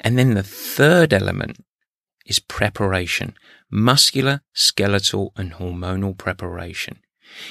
And 0.00 0.18
then 0.18 0.34
the 0.34 0.42
third 0.42 1.12
element 1.12 1.58
is 2.28 2.38
preparation, 2.38 3.34
muscular, 3.70 4.42
skeletal 4.52 5.32
and 5.36 5.54
hormonal 5.54 6.16
preparation. 6.16 6.98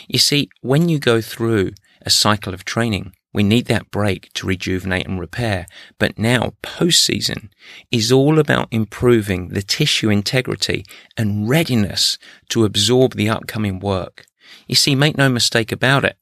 You 0.07 0.19
see, 0.19 0.49
when 0.61 0.87
you 0.87 0.99
go 0.99 1.19
through 1.19 1.71
a 2.03 2.09
cycle 2.09 2.53
of 2.53 2.63
training, 2.63 3.13
we 3.33 3.43
need 3.43 3.65
that 3.65 3.91
break 3.91 4.31
to 4.33 4.47
rejuvenate 4.47 5.05
and 5.05 5.19
repair. 5.19 5.67
But 5.99 6.17
now 6.17 6.53
post-season 6.61 7.49
is 7.91 8.11
all 8.11 8.39
about 8.39 8.67
improving 8.71 9.49
the 9.49 9.61
tissue 9.61 10.09
integrity 10.09 10.85
and 11.17 11.49
readiness 11.49 12.17
to 12.49 12.65
absorb 12.65 13.13
the 13.13 13.29
upcoming 13.29 13.79
work. 13.79 14.25
You 14.67 14.75
see, 14.75 14.95
make 14.95 15.17
no 15.17 15.29
mistake 15.29 15.71
about 15.71 16.05
it. 16.05 16.17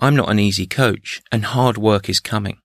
I'm 0.00 0.16
not 0.16 0.30
an 0.30 0.38
easy 0.38 0.66
coach 0.66 1.22
and 1.30 1.44
hard 1.44 1.78
work 1.78 2.08
is 2.08 2.20
coming, 2.20 2.58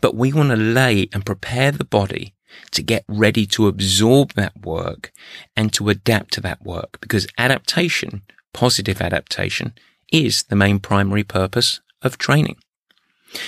but 0.00 0.14
we 0.14 0.32
want 0.32 0.50
to 0.50 0.56
lay 0.56 1.08
and 1.12 1.24
prepare 1.24 1.70
the 1.72 1.84
body 1.84 2.34
to 2.72 2.82
get 2.82 3.04
ready 3.08 3.46
to 3.46 3.68
absorb 3.68 4.32
that 4.34 4.64
work 4.64 5.12
and 5.56 5.72
to 5.72 5.88
adapt 5.88 6.32
to 6.34 6.40
that 6.40 6.62
work 6.62 6.98
because 7.00 7.26
adaptation, 7.38 8.22
positive 8.52 9.00
adaptation, 9.00 9.74
is 10.12 10.44
the 10.44 10.56
main 10.56 10.78
primary 10.78 11.24
purpose 11.24 11.80
of 12.02 12.18
training. 12.18 12.56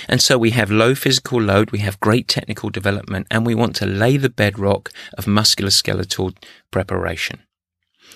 And 0.09 0.21
so 0.21 0.37
we 0.37 0.51
have 0.51 0.71
low 0.71 0.95
physical 0.95 1.39
load, 1.39 1.71
we 1.71 1.79
have 1.79 1.99
great 1.99 2.27
technical 2.27 2.69
development, 2.69 3.27
and 3.29 3.45
we 3.45 3.53
want 3.53 3.75
to 3.77 3.85
lay 3.85 4.17
the 4.17 4.29
bedrock 4.29 4.91
of 5.17 5.25
musculoskeletal 5.25 6.35
preparation. 6.71 7.43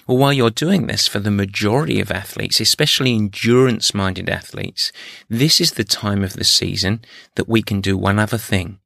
Well, 0.08 0.18
while 0.18 0.34
you're 0.34 0.50
doing 0.50 0.88
this 0.88 1.08
for 1.08 1.20
the 1.20 1.30
majority 1.30 2.00
of 2.00 2.10
athletes, 2.10 2.60
especially 2.60 3.14
endurance 3.14 3.94
minded 3.94 4.30
athletes, 4.30 4.92
this 5.30 5.62
is 5.62 5.74
the 5.74 5.84
time 5.84 6.24
of 6.24 6.34
the 6.34 6.44
season 6.44 7.02
that 7.36 7.48
we 7.48 7.62
can 7.62 7.82
do 7.82 7.96
one 7.96 8.18
other 8.18 8.38
thing. 8.38 8.80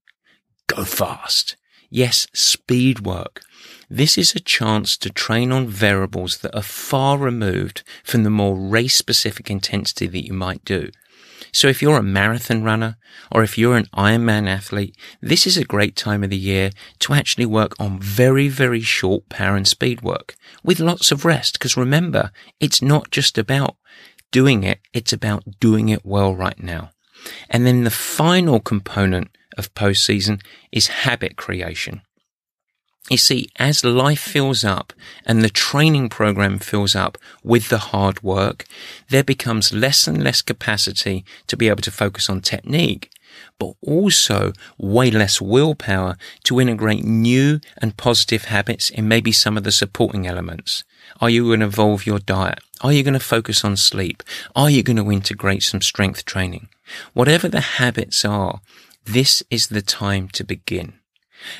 Go 0.67 0.83
fast. 0.83 1.55
Yes, 1.95 2.25
speed 2.33 3.05
work. 3.05 3.43
This 3.87 4.17
is 4.17 4.33
a 4.33 4.39
chance 4.39 4.97
to 4.97 5.11
train 5.11 5.51
on 5.51 5.67
variables 5.67 6.39
that 6.39 6.55
are 6.55 6.63
far 6.63 7.19
removed 7.19 7.83
from 8.03 8.23
the 8.23 8.31
more 8.31 8.55
race 8.55 8.95
specific 8.95 9.51
intensity 9.51 10.07
that 10.07 10.25
you 10.25 10.33
might 10.33 10.65
do. 10.65 10.89
So 11.51 11.67
if 11.67 11.83
you're 11.83 11.99
a 11.99 12.01
marathon 12.01 12.63
runner 12.63 12.97
or 13.31 13.43
if 13.43 13.59
you're 13.59 13.77
an 13.77 13.89
Ironman 13.95 14.47
athlete, 14.49 14.97
this 15.21 15.45
is 15.45 15.55
a 15.55 15.63
great 15.63 15.95
time 15.95 16.23
of 16.23 16.31
the 16.31 16.35
year 16.35 16.71
to 17.01 17.13
actually 17.13 17.45
work 17.45 17.79
on 17.79 17.99
very, 17.99 18.47
very 18.47 18.81
short 18.81 19.29
power 19.29 19.55
and 19.55 19.67
speed 19.67 20.01
work 20.01 20.33
with 20.63 20.79
lots 20.79 21.11
of 21.11 21.25
rest. 21.25 21.59
Because 21.59 21.77
remember, 21.77 22.31
it's 22.59 22.81
not 22.81 23.11
just 23.11 23.37
about 23.37 23.75
doing 24.31 24.63
it. 24.63 24.79
It's 24.93 25.13
about 25.13 25.43
doing 25.59 25.89
it 25.89 26.03
well 26.03 26.35
right 26.35 26.57
now. 26.57 26.92
And 27.49 27.65
then 27.65 27.83
the 27.83 27.91
final 27.91 28.59
component 28.59 29.29
of 29.57 29.73
postseason 29.73 30.41
is 30.71 30.87
habit 30.87 31.35
creation. 31.35 32.01
You 33.09 33.17
see, 33.17 33.49
as 33.57 33.83
life 33.83 34.21
fills 34.21 34.63
up 34.63 34.93
and 35.25 35.43
the 35.43 35.49
training 35.49 36.07
program 36.07 36.57
fills 36.57 36.95
up 36.95 37.17
with 37.43 37.67
the 37.67 37.77
hard 37.77 38.23
work, 38.23 38.65
there 39.09 39.25
becomes 39.25 39.73
less 39.73 40.07
and 40.07 40.23
less 40.23 40.41
capacity 40.41 41.25
to 41.47 41.57
be 41.57 41.67
able 41.67 41.81
to 41.81 41.91
focus 41.91 42.29
on 42.29 42.39
technique 42.39 43.09
but 43.59 43.73
also 43.81 44.53
way 44.77 45.09
less 45.11 45.41
willpower 45.41 46.17
to 46.43 46.59
integrate 46.59 47.03
new 47.03 47.59
and 47.77 47.97
positive 47.97 48.45
habits 48.45 48.89
in 48.89 49.07
maybe 49.07 49.31
some 49.31 49.57
of 49.57 49.63
the 49.63 49.71
supporting 49.71 50.27
elements. 50.27 50.83
Are 51.21 51.29
you 51.29 51.45
going 51.45 51.61
to 51.61 51.67
evolve 51.67 52.05
your 52.05 52.19
diet? 52.19 52.59
Are 52.81 52.93
you 52.93 53.03
going 53.03 53.13
to 53.13 53.19
focus 53.19 53.63
on 53.63 53.77
sleep? 53.77 54.23
Are 54.55 54.69
you 54.69 54.83
going 54.83 54.97
to 54.97 55.11
integrate 55.11 55.63
some 55.63 55.81
strength 55.81 56.25
training? 56.25 56.69
Whatever 57.13 57.47
the 57.47 57.61
habits 57.61 58.25
are, 58.25 58.61
this 59.05 59.43
is 59.49 59.67
the 59.67 59.81
time 59.81 60.27
to 60.29 60.43
begin. 60.43 60.93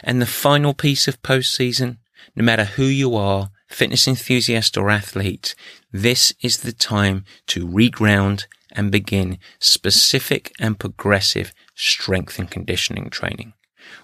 And 0.04 0.22
the 0.22 0.26
final 0.26 0.74
piece 0.74 1.08
of 1.08 1.22
postseason, 1.22 1.98
no 2.36 2.44
matter 2.44 2.64
who 2.66 2.86
you 2.86 3.16
are, 3.16 3.50
fitness 3.68 4.08
enthusiast 4.08 4.78
or 4.78 4.90
athlete, 4.90 5.56
this 5.92 6.34
is 6.42 6.58
the 6.58 6.72
time 6.72 7.26
to 7.48 7.68
reground 7.68 8.46
and 8.72 8.92
begin 8.92 9.38
specific 9.60 10.52
and 10.60 10.80
progressive 10.80 11.54
strength 11.76 12.40
and 12.40 12.50
conditioning 12.50 13.10
training. 13.10 13.54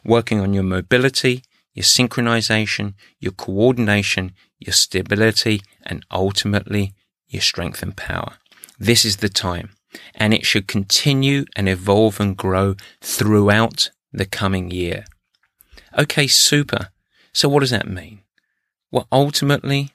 Working 0.04 0.40
on 0.40 0.54
your 0.54 0.64
mobility, 0.64 1.44
your 1.74 1.84
synchronization, 1.84 2.94
your 3.20 3.32
coordination, 3.32 4.34
your 4.60 4.74
stability, 4.74 5.62
and 5.84 6.06
ultimately 6.12 6.94
your 7.28 7.42
strength 7.42 7.82
and 7.82 7.96
power. 7.96 8.34
This 8.78 9.06
is 9.06 9.18
the 9.18 9.30
time, 9.30 9.72
and 10.16 10.34
it 10.34 10.46
should 10.46 10.68
continue 10.68 11.46
and 11.56 11.68
evolve 11.68 12.20
and 12.20 12.38
grow 12.38 12.76
throughout 13.02 13.92
the 14.12 14.26
coming 14.26 14.72
year. 14.72 15.06
Okay, 15.98 16.28
super. 16.28 16.90
So 17.34 17.50
what 17.50 17.62
does 17.62 17.72
that 17.72 17.88
mean? 17.88 18.22
Well, 18.92 19.08
ultimately, 19.12 19.90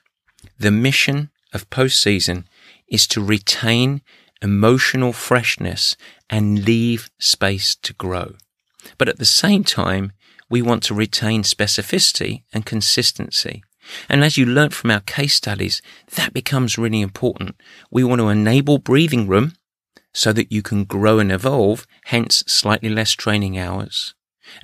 the 0.58 0.70
mission 0.70 1.30
of 1.52 1.70
postseason 1.70 2.44
is 2.88 3.06
to 3.08 3.24
retain 3.24 4.02
emotional 4.42 5.12
freshness 5.12 5.96
and 6.28 6.64
leave 6.64 7.10
space 7.18 7.74
to 7.76 7.92
grow. 7.94 8.34
But 8.98 9.08
at 9.08 9.18
the 9.18 9.24
same 9.24 9.64
time, 9.64 10.12
we 10.50 10.62
want 10.62 10.82
to 10.84 10.94
retain 10.94 11.42
specificity 11.42 12.42
and 12.52 12.66
consistency. 12.66 13.62
And 14.08 14.24
as 14.24 14.36
you 14.36 14.46
learnt 14.46 14.74
from 14.74 14.90
our 14.90 15.00
case 15.00 15.34
studies, 15.34 15.82
that 16.14 16.32
becomes 16.32 16.78
really 16.78 17.00
important. 17.00 17.56
We 17.90 18.04
want 18.04 18.20
to 18.20 18.28
enable 18.28 18.78
breathing 18.78 19.26
room 19.26 19.54
so 20.14 20.32
that 20.32 20.50
you 20.50 20.62
can 20.62 20.84
grow 20.84 21.18
and 21.18 21.30
evolve, 21.30 21.86
hence 22.04 22.44
slightly 22.46 22.88
less 22.88 23.10
training 23.10 23.58
hours, 23.58 24.14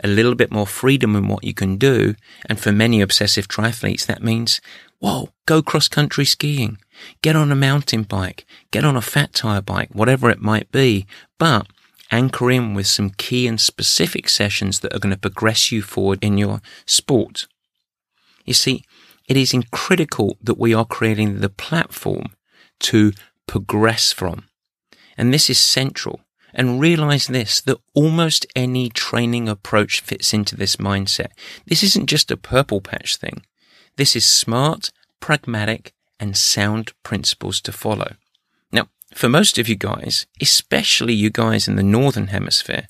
a 0.02 0.08
little 0.08 0.36
bit 0.36 0.50
more 0.50 0.66
freedom 0.66 1.16
in 1.16 1.28
what 1.28 1.44
you 1.44 1.52
can 1.52 1.76
do. 1.76 2.14
And 2.46 2.58
for 2.58 2.72
many 2.72 3.00
obsessive 3.00 3.48
triathletes, 3.48 4.06
that 4.06 4.22
means, 4.22 4.60
whoa, 5.00 5.30
go 5.46 5.60
cross 5.60 5.88
country 5.88 6.24
skiing, 6.24 6.78
get 7.20 7.34
on 7.34 7.50
a 7.50 7.56
mountain 7.56 8.04
bike, 8.04 8.46
get 8.70 8.84
on 8.84 8.96
a 8.96 9.02
fat 9.02 9.34
tire 9.34 9.60
bike, 9.60 9.90
whatever 9.92 10.30
it 10.30 10.40
might 10.40 10.70
be, 10.70 11.06
but 11.38 11.66
anchor 12.12 12.50
in 12.50 12.74
with 12.74 12.86
some 12.86 13.10
key 13.10 13.46
and 13.46 13.60
specific 13.60 14.28
sessions 14.28 14.80
that 14.80 14.94
are 14.94 14.98
going 14.98 15.14
to 15.14 15.20
progress 15.20 15.72
you 15.72 15.82
forward 15.82 16.22
in 16.22 16.38
your 16.38 16.60
sport. 16.86 17.46
You 18.44 18.54
see, 18.54 18.84
it 19.28 19.36
is 19.36 19.54
critical 19.70 20.36
that 20.42 20.58
we 20.58 20.74
are 20.74 20.84
creating 20.84 21.40
the 21.40 21.48
platform 21.48 22.34
to 22.80 23.12
progress 23.46 24.12
from. 24.12 24.44
And 25.20 25.34
this 25.34 25.50
is 25.50 25.60
central. 25.60 26.20
And 26.54 26.80
realize 26.80 27.26
this, 27.26 27.60
that 27.60 27.76
almost 27.94 28.46
any 28.56 28.88
training 28.88 29.50
approach 29.50 30.00
fits 30.00 30.32
into 30.32 30.56
this 30.56 30.76
mindset. 30.76 31.28
This 31.66 31.82
isn't 31.82 32.08
just 32.08 32.30
a 32.30 32.38
purple 32.38 32.80
patch 32.80 33.16
thing. 33.16 33.44
This 33.96 34.16
is 34.16 34.24
smart, 34.24 34.92
pragmatic, 35.20 35.92
and 36.18 36.38
sound 36.38 36.94
principles 37.02 37.60
to 37.60 37.70
follow. 37.70 38.14
Now, 38.72 38.88
for 39.14 39.28
most 39.28 39.58
of 39.58 39.68
you 39.68 39.76
guys, 39.76 40.26
especially 40.40 41.12
you 41.12 41.28
guys 41.28 41.68
in 41.68 41.76
the 41.76 41.82
Northern 41.82 42.28
Hemisphere, 42.28 42.88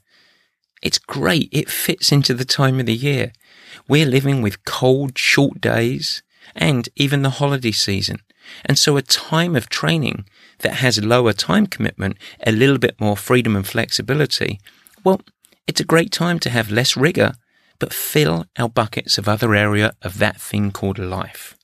it's 0.83 0.99
great. 0.99 1.49
It 1.51 1.69
fits 1.69 2.13
into 2.13 2.33
the 2.33 2.45
time 2.45 2.79
of 2.79 2.87
the 2.87 2.95
year. 2.95 3.33
We're 3.89 4.07
living 4.07 4.41
with 4.41 4.65
cold, 4.65 5.19
short 5.19 5.61
days 5.61 6.23
and 6.55 6.89
even 6.95 7.23
the 7.23 7.31
holiday 7.41 7.73
season. 7.73 8.21
And 8.65 8.79
so 8.79 8.97
a 8.97 9.03
time 9.03 9.57
of 9.57 9.69
training 9.69 10.27
that 10.61 10.75
has 10.75 11.03
lower 11.03 11.33
time 11.33 11.67
commitment, 11.67 12.17
a 12.47 12.53
little 12.53 12.79
bit 12.79 13.01
more 13.01 13.17
freedom 13.17 13.57
and 13.57 13.67
flexibility, 13.67 14.61
well, 15.05 15.21
it's 15.67 15.81
a 15.81 15.85
great 15.85 16.11
time 16.11 16.39
to 16.41 16.51
have 16.51 16.71
less 16.71 16.97
rigor, 16.97 17.35
but 17.79 17.93
fill 17.93 18.47
our 18.59 18.69
buckets 18.69 19.19
of 19.19 19.29
other 19.29 19.55
area 19.55 19.93
of 20.03 20.19
that 20.19 20.41
thing 20.41 20.71
called 20.71 20.99
life. 20.99 21.57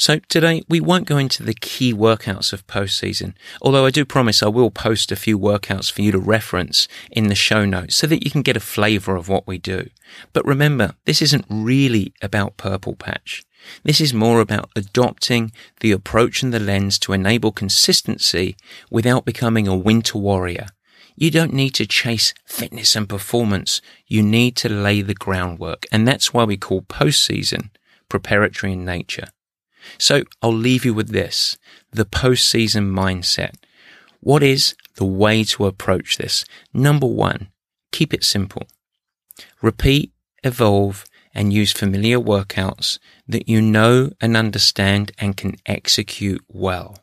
So 0.00 0.20
today 0.28 0.62
we 0.68 0.78
won't 0.78 1.08
go 1.08 1.18
into 1.18 1.42
the 1.42 1.54
key 1.54 1.92
workouts 1.92 2.52
of 2.52 2.64
postseason, 2.68 3.34
although 3.60 3.84
I 3.84 3.90
do 3.90 4.04
promise 4.04 4.44
I 4.44 4.48
will 4.48 4.70
post 4.70 5.10
a 5.10 5.16
few 5.16 5.36
workouts 5.36 5.90
for 5.90 6.02
you 6.02 6.12
to 6.12 6.20
reference 6.20 6.86
in 7.10 7.26
the 7.26 7.34
show 7.34 7.64
notes 7.64 7.96
so 7.96 8.06
that 8.06 8.24
you 8.24 8.30
can 8.30 8.42
get 8.42 8.56
a 8.56 8.60
flavor 8.60 9.16
of 9.16 9.28
what 9.28 9.48
we 9.48 9.58
do. 9.58 9.88
But 10.32 10.46
remember, 10.46 10.94
this 11.04 11.20
isn't 11.20 11.46
really 11.50 12.14
about 12.22 12.56
Purple 12.56 12.94
Patch. 12.94 13.42
This 13.82 14.00
is 14.00 14.14
more 14.14 14.40
about 14.40 14.70
adopting 14.76 15.52
the 15.80 15.92
approach 15.92 16.42
and 16.42 16.52
the 16.52 16.60
lens 16.60 16.98
to 17.00 17.12
enable 17.12 17.52
consistency 17.52 18.56
without 18.90 19.24
becoming 19.24 19.68
a 19.68 19.76
winter 19.76 20.18
warrior. 20.18 20.68
You 21.16 21.30
don't 21.30 21.52
need 21.52 21.70
to 21.74 21.86
chase 21.86 22.32
fitness 22.46 22.94
and 22.94 23.08
performance. 23.08 23.80
You 24.06 24.22
need 24.22 24.54
to 24.56 24.68
lay 24.68 25.02
the 25.02 25.14
groundwork. 25.14 25.84
And 25.90 26.06
that's 26.06 26.32
why 26.32 26.44
we 26.44 26.56
call 26.56 26.82
postseason 26.82 27.70
preparatory 28.08 28.72
in 28.74 28.84
nature. 28.84 29.26
So 29.98 30.22
I'll 30.42 30.52
leave 30.52 30.84
you 30.84 30.94
with 30.94 31.10
this 31.10 31.58
the 31.90 32.04
postseason 32.04 32.92
mindset. 32.92 33.54
What 34.20 34.42
is 34.42 34.74
the 34.96 35.04
way 35.04 35.42
to 35.44 35.66
approach 35.66 36.18
this? 36.18 36.44
Number 36.72 37.06
one, 37.06 37.48
keep 37.92 38.12
it 38.12 38.24
simple. 38.24 38.66
Repeat, 39.62 40.12
evolve, 40.44 41.04
and 41.34 41.52
use 41.52 41.72
familiar 41.72 42.18
workouts 42.18 42.98
that 43.26 43.48
you 43.48 43.60
know 43.60 44.10
and 44.20 44.36
understand 44.36 45.12
and 45.18 45.36
can 45.36 45.56
execute 45.66 46.42
well. 46.48 46.98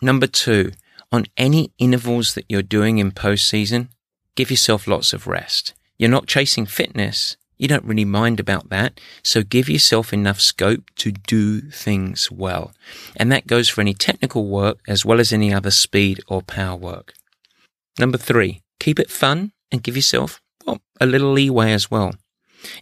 Number 0.00 0.26
two, 0.26 0.72
on 1.10 1.26
any 1.36 1.72
intervals 1.78 2.34
that 2.34 2.46
you're 2.48 2.62
doing 2.62 2.98
in 2.98 3.12
postseason, 3.12 3.88
give 4.36 4.50
yourself 4.50 4.86
lots 4.86 5.12
of 5.12 5.26
rest. 5.26 5.74
You're 5.98 6.10
not 6.10 6.26
chasing 6.26 6.66
fitness, 6.66 7.36
you 7.56 7.68
don't 7.68 7.84
really 7.84 8.04
mind 8.04 8.40
about 8.40 8.68
that. 8.70 9.00
So 9.22 9.42
give 9.42 9.68
yourself 9.68 10.12
enough 10.12 10.40
scope 10.40 10.90
to 10.96 11.12
do 11.12 11.60
things 11.70 12.30
well. 12.30 12.72
And 13.16 13.30
that 13.30 13.46
goes 13.46 13.68
for 13.68 13.80
any 13.80 13.94
technical 13.94 14.46
work 14.46 14.80
as 14.88 15.04
well 15.04 15.20
as 15.20 15.32
any 15.32 15.52
other 15.52 15.70
speed 15.70 16.20
or 16.26 16.42
power 16.42 16.76
work. 16.76 17.14
Number 17.98 18.18
three, 18.18 18.62
keep 18.80 18.98
it 18.98 19.10
fun 19.10 19.52
and 19.70 19.82
give 19.82 19.96
yourself 19.96 20.40
well, 20.66 20.80
a 21.00 21.06
little 21.06 21.32
leeway 21.32 21.72
as 21.72 21.90
well. 21.90 22.14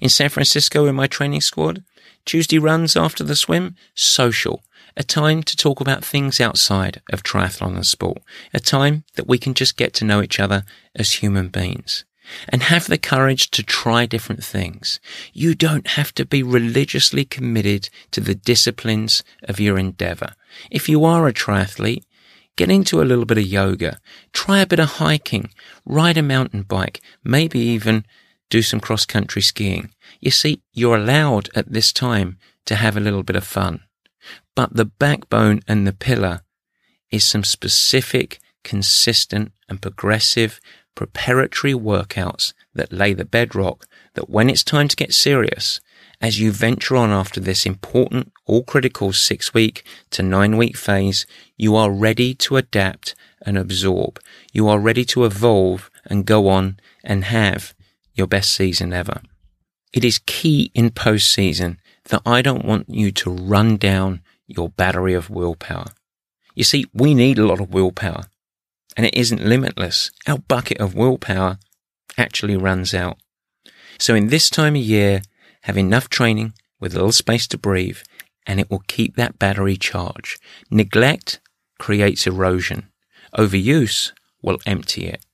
In 0.00 0.08
San 0.08 0.28
Francisco 0.28 0.86
in 0.86 0.94
my 0.94 1.06
training 1.06 1.40
squad, 1.40 1.82
Tuesday 2.24 2.58
runs 2.58 2.96
after 2.96 3.24
the 3.24 3.36
swim, 3.36 3.76
social, 3.94 4.62
a 4.96 5.02
time 5.02 5.42
to 5.42 5.56
talk 5.56 5.80
about 5.80 6.04
things 6.04 6.40
outside 6.40 7.00
of 7.12 7.22
triathlon 7.22 7.74
and 7.74 7.86
sport, 7.86 8.18
a 8.52 8.60
time 8.60 9.04
that 9.14 9.26
we 9.26 9.38
can 9.38 9.54
just 9.54 9.76
get 9.76 9.92
to 9.94 10.04
know 10.04 10.22
each 10.22 10.38
other 10.38 10.64
as 10.94 11.12
human 11.12 11.48
beings. 11.48 12.04
And 12.48 12.62
have 12.62 12.86
the 12.86 12.98
courage 12.98 13.50
to 13.50 13.64
try 13.64 14.06
different 14.06 14.44
things. 14.44 15.00
You 15.32 15.56
don't 15.56 15.88
have 15.88 16.14
to 16.14 16.24
be 16.24 16.42
religiously 16.42 17.24
committed 17.24 17.90
to 18.12 18.20
the 18.20 18.36
disciplines 18.36 19.24
of 19.42 19.58
your 19.58 19.76
endeavor. 19.76 20.34
If 20.70 20.88
you 20.88 21.04
are 21.04 21.26
a 21.26 21.32
triathlete, 21.32 22.04
get 22.54 22.70
into 22.70 23.02
a 23.02 23.04
little 23.04 23.24
bit 23.24 23.38
of 23.38 23.44
yoga, 23.44 23.98
try 24.32 24.60
a 24.60 24.66
bit 24.66 24.78
of 24.78 24.88
hiking, 24.88 25.50
ride 25.84 26.16
a 26.16 26.22
mountain 26.22 26.62
bike, 26.62 27.00
maybe 27.24 27.58
even 27.58 28.04
do 28.52 28.60
some 28.60 28.80
cross 28.80 29.06
country 29.06 29.40
skiing. 29.40 29.88
You 30.20 30.30
see, 30.30 30.60
you're 30.74 30.96
allowed 30.96 31.48
at 31.54 31.72
this 31.72 31.90
time 31.90 32.36
to 32.66 32.74
have 32.74 32.98
a 32.98 33.00
little 33.00 33.22
bit 33.22 33.34
of 33.34 33.44
fun. 33.44 33.80
But 34.54 34.76
the 34.76 34.84
backbone 34.84 35.62
and 35.66 35.86
the 35.86 35.94
pillar 35.94 36.42
is 37.10 37.24
some 37.24 37.44
specific, 37.44 38.40
consistent 38.62 39.52
and 39.70 39.80
progressive 39.80 40.60
preparatory 40.94 41.72
workouts 41.72 42.52
that 42.74 42.92
lay 42.92 43.14
the 43.14 43.24
bedrock 43.24 43.86
that 44.16 44.28
when 44.28 44.50
it's 44.50 44.62
time 44.62 44.86
to 44.88 44.96
get 44.96 45.14
serious, 45.14 45.80
as 46.20 46.38
you 46.38 46.52
venture 46.52 46.96
on 46.98 47.10
after 47.10 47.40
this 47.40 47.64
important, 47.64 48.32
all 48.44 48.62
critical 48.62 49.14
six 49.14 49.54
week 49.54 49.82
to 50.10 50.22
nine 50.22 50.58
week 50.58 50.76
phase, 50.76 51.24
you 51.56 51.74
are 51.74 51.90
ready 51.90 52.34
to 52.34 52.58
adapt 52.58 53.14
and 53.46 53.56
absorb. 53.56 54.20
You 54.52 54.68
are 54.68 54.78
ready 54.78 55.06
to 55.06 55.24
evolve 55.24 55.90
and 56.04 56.26
go 56.26 56.48
on 56.48 56.78
and 57.02 57.24
have 57.24 57.72
your 58.14 58.26
best 58.26 58.52
season 58.52 58.92
ever. 58.92 59.20
It 59.92 60.04
is 60.04 60.20
key 60.26 60.70
in 60.74 60.90
postseason 60.90 61.76
that 62.06 62.22
I 62.24 62.42
don't 62.42 62.64
want 62.64 62.88
you 62.88 63.12
to 63.12 63.30
run 63.30 63.76
down 63.76 64.22
your 64.46 64.68
battery 64.68 65.14
of 65.14 65.30
willpower. 65.30 65.86
You 66.54 66.64
see, 66.64 66.86
we 66.92 67.14
need 67.14 67.38
a 67.38 67.46
lot 67.46 67.60
of 67.60 67.72
willpower 67.72 68.24
and 68.96 69.06
it 69.06 69.14
isn't 69.14 69.44
limitless. 69.44 70.10
Our 70.26 70.38
bucket 70.38 70.78
of 70.78 70.94
willpower 70.94 71.58
actually 72.18 72.56
runs 72.56 72.94
out. 72.94 73.18
So 73.98 74.14
in 74.14 74.28
this 74.28 74.50
time 74.50 74.74
of 74.74 74.82
year, 74.82 75.22
have 75.62 75.78
enough 75.78 76.08
training 76.08 76.54
with 76.80 76.92
a 76.92 76.96
little 76.96 77.12
space 77.12 77.46
to 77.48 77.58
breathe 77.58 77.98
and 78.46 78.58
it 78.58 78.70
will 78.70 78.82
keep 78.88 79.16
that 79.16 79.38
battery 79.38 79.76
charged. 79.76 80.40
Neglect 80.70 81.40
creates 81.78 82.26
erosion. 82.26 82.88
Overuse 83.36 84.12
will 84.42 84.58
empty 84.66 85.06
it. 85.06 85.24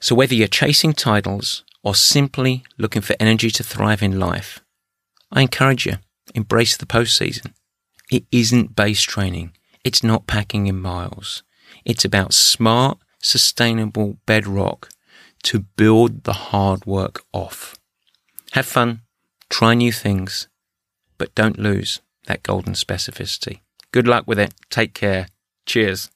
So 0.00 0.14
whether 0.14 0.34
you're 0.34 0.48
chasing 0.48 0.92
titles 0.92 1.64
or 1.84 1.94
simply 1.94 2.64
looking 2.78 3.02
for 3.02 3.14
energy 3.20 3.50
to 3.50 3.62
thrive 3.62 4.02
in 4.02 4.18
life, 4.18 4.60
I 5.30 5.42
encourage 5.42 5.86
you, 5.86 5.98
embrace 6.34 6.76
the 6.76 6.86
postseason. 6.86 7.52
It 8.10 8.24
isn't 8.32 8.74
base 8.74 9.02
training. 9.02 9.52
It's 9.84 10.02
not 10.02 10.26
packing 10.26 10.66
in 10.66 10.80
miles. 10.80 11.42
It's 11.84 12.04
about 12.04 12.32
smart, 12.32 12.98
sustainable 13.20 14.16
bedrock 14.26 14.88
to 15.44 15.60
build 15.76 16.24
the 16.24 16.32
hard 16.32 16.86
work 16.86 17.22
off. 17.32 17.76
Have 18.52 18.66
fun, 18.66 19.02
try 19.50 19.74
new 19.74 19.92
things, 19.92 20.48
but 21.18 21.34
don't 21.34 21.58
lose 21.58 22.00
that 22.26 22.42
golden 22.42 22.72
specificity. 22.72 23.60
Good 23.92 24.08
luck 24.08 24.26
with 24.26 24.38
it. 24.38 24.54
Take 24.70 24.94
care. 24.94 25.28
Cheers. 25.66 26.10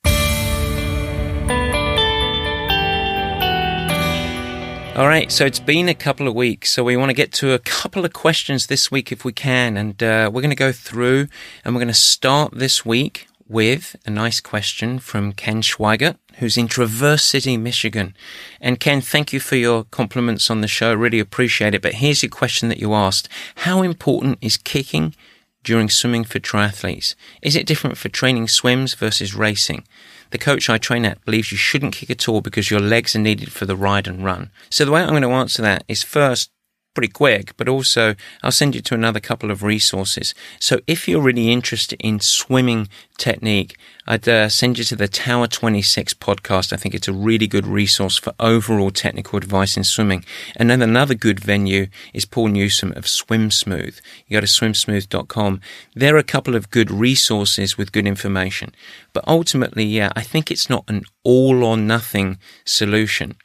All 4.99 5.07
right, 5.07 5.31
so 5.31 5.47
it's 5.47 5.61
been 5.61 5.89
a 5.89 5.95
couple 5.95 6.27
of 6.27 6.35
weeks, 6.35 6.73
so 6.73 6.83
we 6.83 6.97
want 6.97 7.11
to 7.11 7.15
get 7.15 7.31
to 7.35 7.53
a 7.53 7.61
couple 7.61 8.05
of 8.05 8.13
questions 8.13 8.67
this 8.67 8.91
week 8.91 9.13
if 9.13 9.25
we 9.25 9.31
can, 9.31 9.77
and 9.77 10.03
uh, 10.03 10.29
we're 10.35 10.41
going 10.41 10.51
to 10.51 10.57
go 10.57 10.73
through 10.73 11.29
and 11.65 11.73
we're 11.73 11.79
going 11.79 11.87
to 11.87 11.95
start 11.95 12.53
this 12.53 12.85
week 12.85 13.29
with 13.47 13.95
a 14.07 14.11
nice 14.11 14.41
question 14.41 14.99
from 14.99 15.35
Ken 15.35 15.63
Schweigert, 15.63 16.17
who's 16.39 16.57
in 16.59 16.67
Traverse 16.67 17.23
City, 17.23 17.57
Michigan. 17.57 18.17
And 18.61 18.81
Ken, 18.81 19.01
thank 19.01 19.33
you 19.33 19.39
for 19.39 19.55
your 19.55 19.85
compliments 19.85 20.51
on 20.51 20.63
the 20.63 20.67
show. 20.67 20.93
Really 20.93 21.21
appreciate 21.21 21.77
it. 21.77 21.83
But 21.83 21.95
here's 21.95 22.25
your 22.25 22.31
question 22.31 22.69
that 22.69 22.81
you 22.81 22.93
asked. 22.93 23.29
How 23.55 23.83
important 23.83 24.39
is 24.41 24.57
kicking 24.57 25.15
during 25.64 25.88
swimming 25.88 26.25
for 26.25 26.38
triathletes? 26.38 27.14
Is 27.42 27.57
it 27.57 27.66
different 27.66 27.99
for 27.99 28.09
training 28.09 28.49
swims 28.49 28.94
versus 28.94 29.35
racing? 29.35 29.85
The 30.31 30.38
coach 30.38 30.68
I 30.68 30.79
train 30.79 31.05
at 31.05 31.25
believes 31.25 31.51
you 31.51 31.59
shouldn't 31.59 31.94
kick 31.94 32.11
at 32.11 32.29
all 32.29 32.40
because 32.40 32.71
your 32.71 32.81
legs 32.81 33.16
are 33.16 33.21
needed 33.21 33.53
for 33.53 33.66
the 33.66 33.77
ride 33.77 34.07
and 34.07 34.25
run. 34.25 34.51
So 34.71 34.85
the 34.85 34.92
way 34.92 35.03
I'm 35.03 35.11
going 35.11 35.23
to 35.23 35.31
answer 35.31 35.62
that 35.62 35.85
is 35.88 36.03
first, 36.03 36.51
pretty 36.94 37.12
quick, 37.12 37.57
but 37.57 37.68
also 37.68 38.14
I'll 38.42 38.51
send 38.51 38.74
you 38.74 38.81
to 38.81 38.94
another 38.94 39.20
couple 39.20 39.51
of 39.51 39.62
resources. 39.62 40.35
So 40.59 40.81
if 40.87 41.07
you're 41.07 41.22
really 41.22 41.53
interested 41.53 42.01
in 42.01 42.20
swimming 42.20 42.88
technique, 43.18 43.77
I'd 44.07 44.29
uh, 44.29 44.48
send 44.48 44.79
you 44.79 44.85
to 44.85 44.96
the 44.96 45.07
Tower 45.07 45.46
26 45.46 46.14
podcast. 46.14 46.72
I 46.72 46.77
think 46.77 46.94
it's 46.94 47.09
a 47.09 47.12
really 47.12 47.46
good 47.46 47.66
resource 47.66 48.16
for 48.16 48.33
overall 48.40 48.90
technical 48.90 49.37
advice 49.37 49.77
in 49.77 49.85
swimming. 49.85 50.24
And 50.57 50.70
then 50.70 50.81
another 50.81 51.14
good 51.14 51.40
venue 51.40 51.88
is 52.14 52.24
Paul 52.24 52.48
Newsome 52.48 52.94
of 52.96 53.07
Swim 53.07 53.51
Smooth. 53.51 53.98
You 54.27 54.37
go 54.37 54.40
to 54.40 54.46
swimsmooth.com. 54.46 55.61
There 55.94 56.14
are 56.14 56.18
a 56.18 56.24
couple 56.24 56.57
of 56.57 56.70
good 56.70 56.90
resources 56.90 57.77
with 57.77 57.92
good 57.92 58.07
information. 58.07 58.74
But 59.12 59.29
ultimately, 59.29 59.85
yeah, 59.85 60.11
I 60.16 60.22
think 60.22 60.51
it's 60.51 60.70
not 60.70 60.85
an 60.88 61.05
all 61.22 61.62
or 61.62 61.77
nothing 61.77 62.38
solution. 62.64 63.37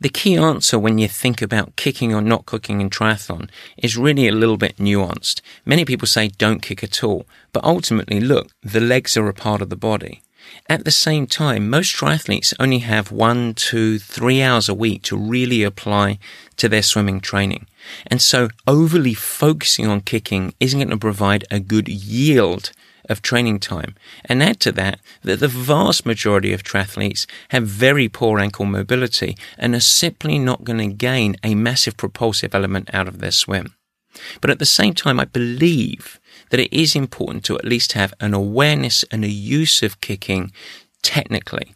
The 0.00 0.08
key 0.08 0.34
answer 0.34 0.78
when 0.78 0.96
you 0.96 1.08
think 1.08 1.42
about 1.42 1.76
kicking 1.76 2.14
or 2.14 2.22
not 2.22 2.46
kicking 2.46 2.80
in 2.80 2.88
triathlon 2.88 3.50
is 3.76 3.98
really 3.98 4.28
a 4.28 4.32
little 4.32 4.56
bit 4.56 4.78
nuanced. 4.78 5.42
Many 5.66 5.84
people 5.84 6.06
say 6.06 6.28
don't 6.28 6.62
kick 6.62 6.82
at 6.82 7.04
all, 7.04 7.26
but 7.52 7.64
ultimately, 7.64 8.18
look, 8.18 8.48
the 8.62 8.80
legs 8.80 9.18
are 9.18 9.28
a 9.28 9.34
part 9.34 9.60
of 9.60 9.68
the 9.68 9.76
body. 9.76 10.22
At 10.70 10.86
the 10.86 10.90
same 10.90 11.26
time, 11.26 11.68
most 11.68 11.94
triathletes 11.94 12.54
only 12.58 12.78
have 12.78 13.12
one, 13.12 13.52
two, 13.52 13.98
three 13.98 14.40
hours 14.40 14.70
a 14.70 14.74
week 14.74 15.02
to 15.02 15.16
really 15.18 15.62
apply 15.62 16.18
to 16.56 16.66
their 16.66 16.82
swimming 16.82 17.20
training. 17.20 17.66
And 18.06 18.22
so 18.22 18.48
overly 18.66 19.14
focusing 19.14 19.86
on 19.86 20.00
kicking 20.00 20.54
isn't 20.60 20.78
going 20.78 20.88
to 20.88 20.96
provide 20.96 21.44
a 21.50 21.60
good 21.60 21.88
yield 21.88 22.72
of 23.10 23.20
training 23.20 23.60
time. 23.60 23.94
And 24.24 24.42
add 24.42 24.60
to 24.60 24.72
that 24.72 25.00
that 25.22 25.40
the 25.40 25.48
vast 25.48 26.06
majority 26.06 26.52
of 26.52 26.62
triathletes 26.62 27.26
have 27.48 27.66
very 27.66 28.08
poor 28.08 28.38
ankle 28.38 28.64
mobility 28.64 29.36
and 29.58 29.74
are 29.74 29.80
simply 29.80 30.38
not 30.38 30.64
going 30.64 30.78
to 30.78 30.94
gain 30.94 31.36
a 31.42 31.54
massive 31.54 31.96
propulsive 31.96 32.54
element 32.54 32.88
out 32.94 33.08
of 33.08 33.18
their 33.18 33.32
swim. 33.32 33.74
But 34.40 34.50
at 34.50 34.58
the 34.58 34.66
same 34.66 34.94
time, 34.94 35.20
I 35.20 35.24
believe 35.24 36.18
that 36.50 36.60
it 36.60 36.72
is 36.72 36.96
important 36.96 37.44
to 37.44 37.58
at 37.58 37.64
least 37.64 37.92
have 37.92 38.14
an 38.20 38.34
awareness 38.34 39.04
and 39.10 39.24
a 39.24 39.28
use 39.28 39.82
of 39.82 40.00
kicking 40.00 40.52
technically. 41.02 41.74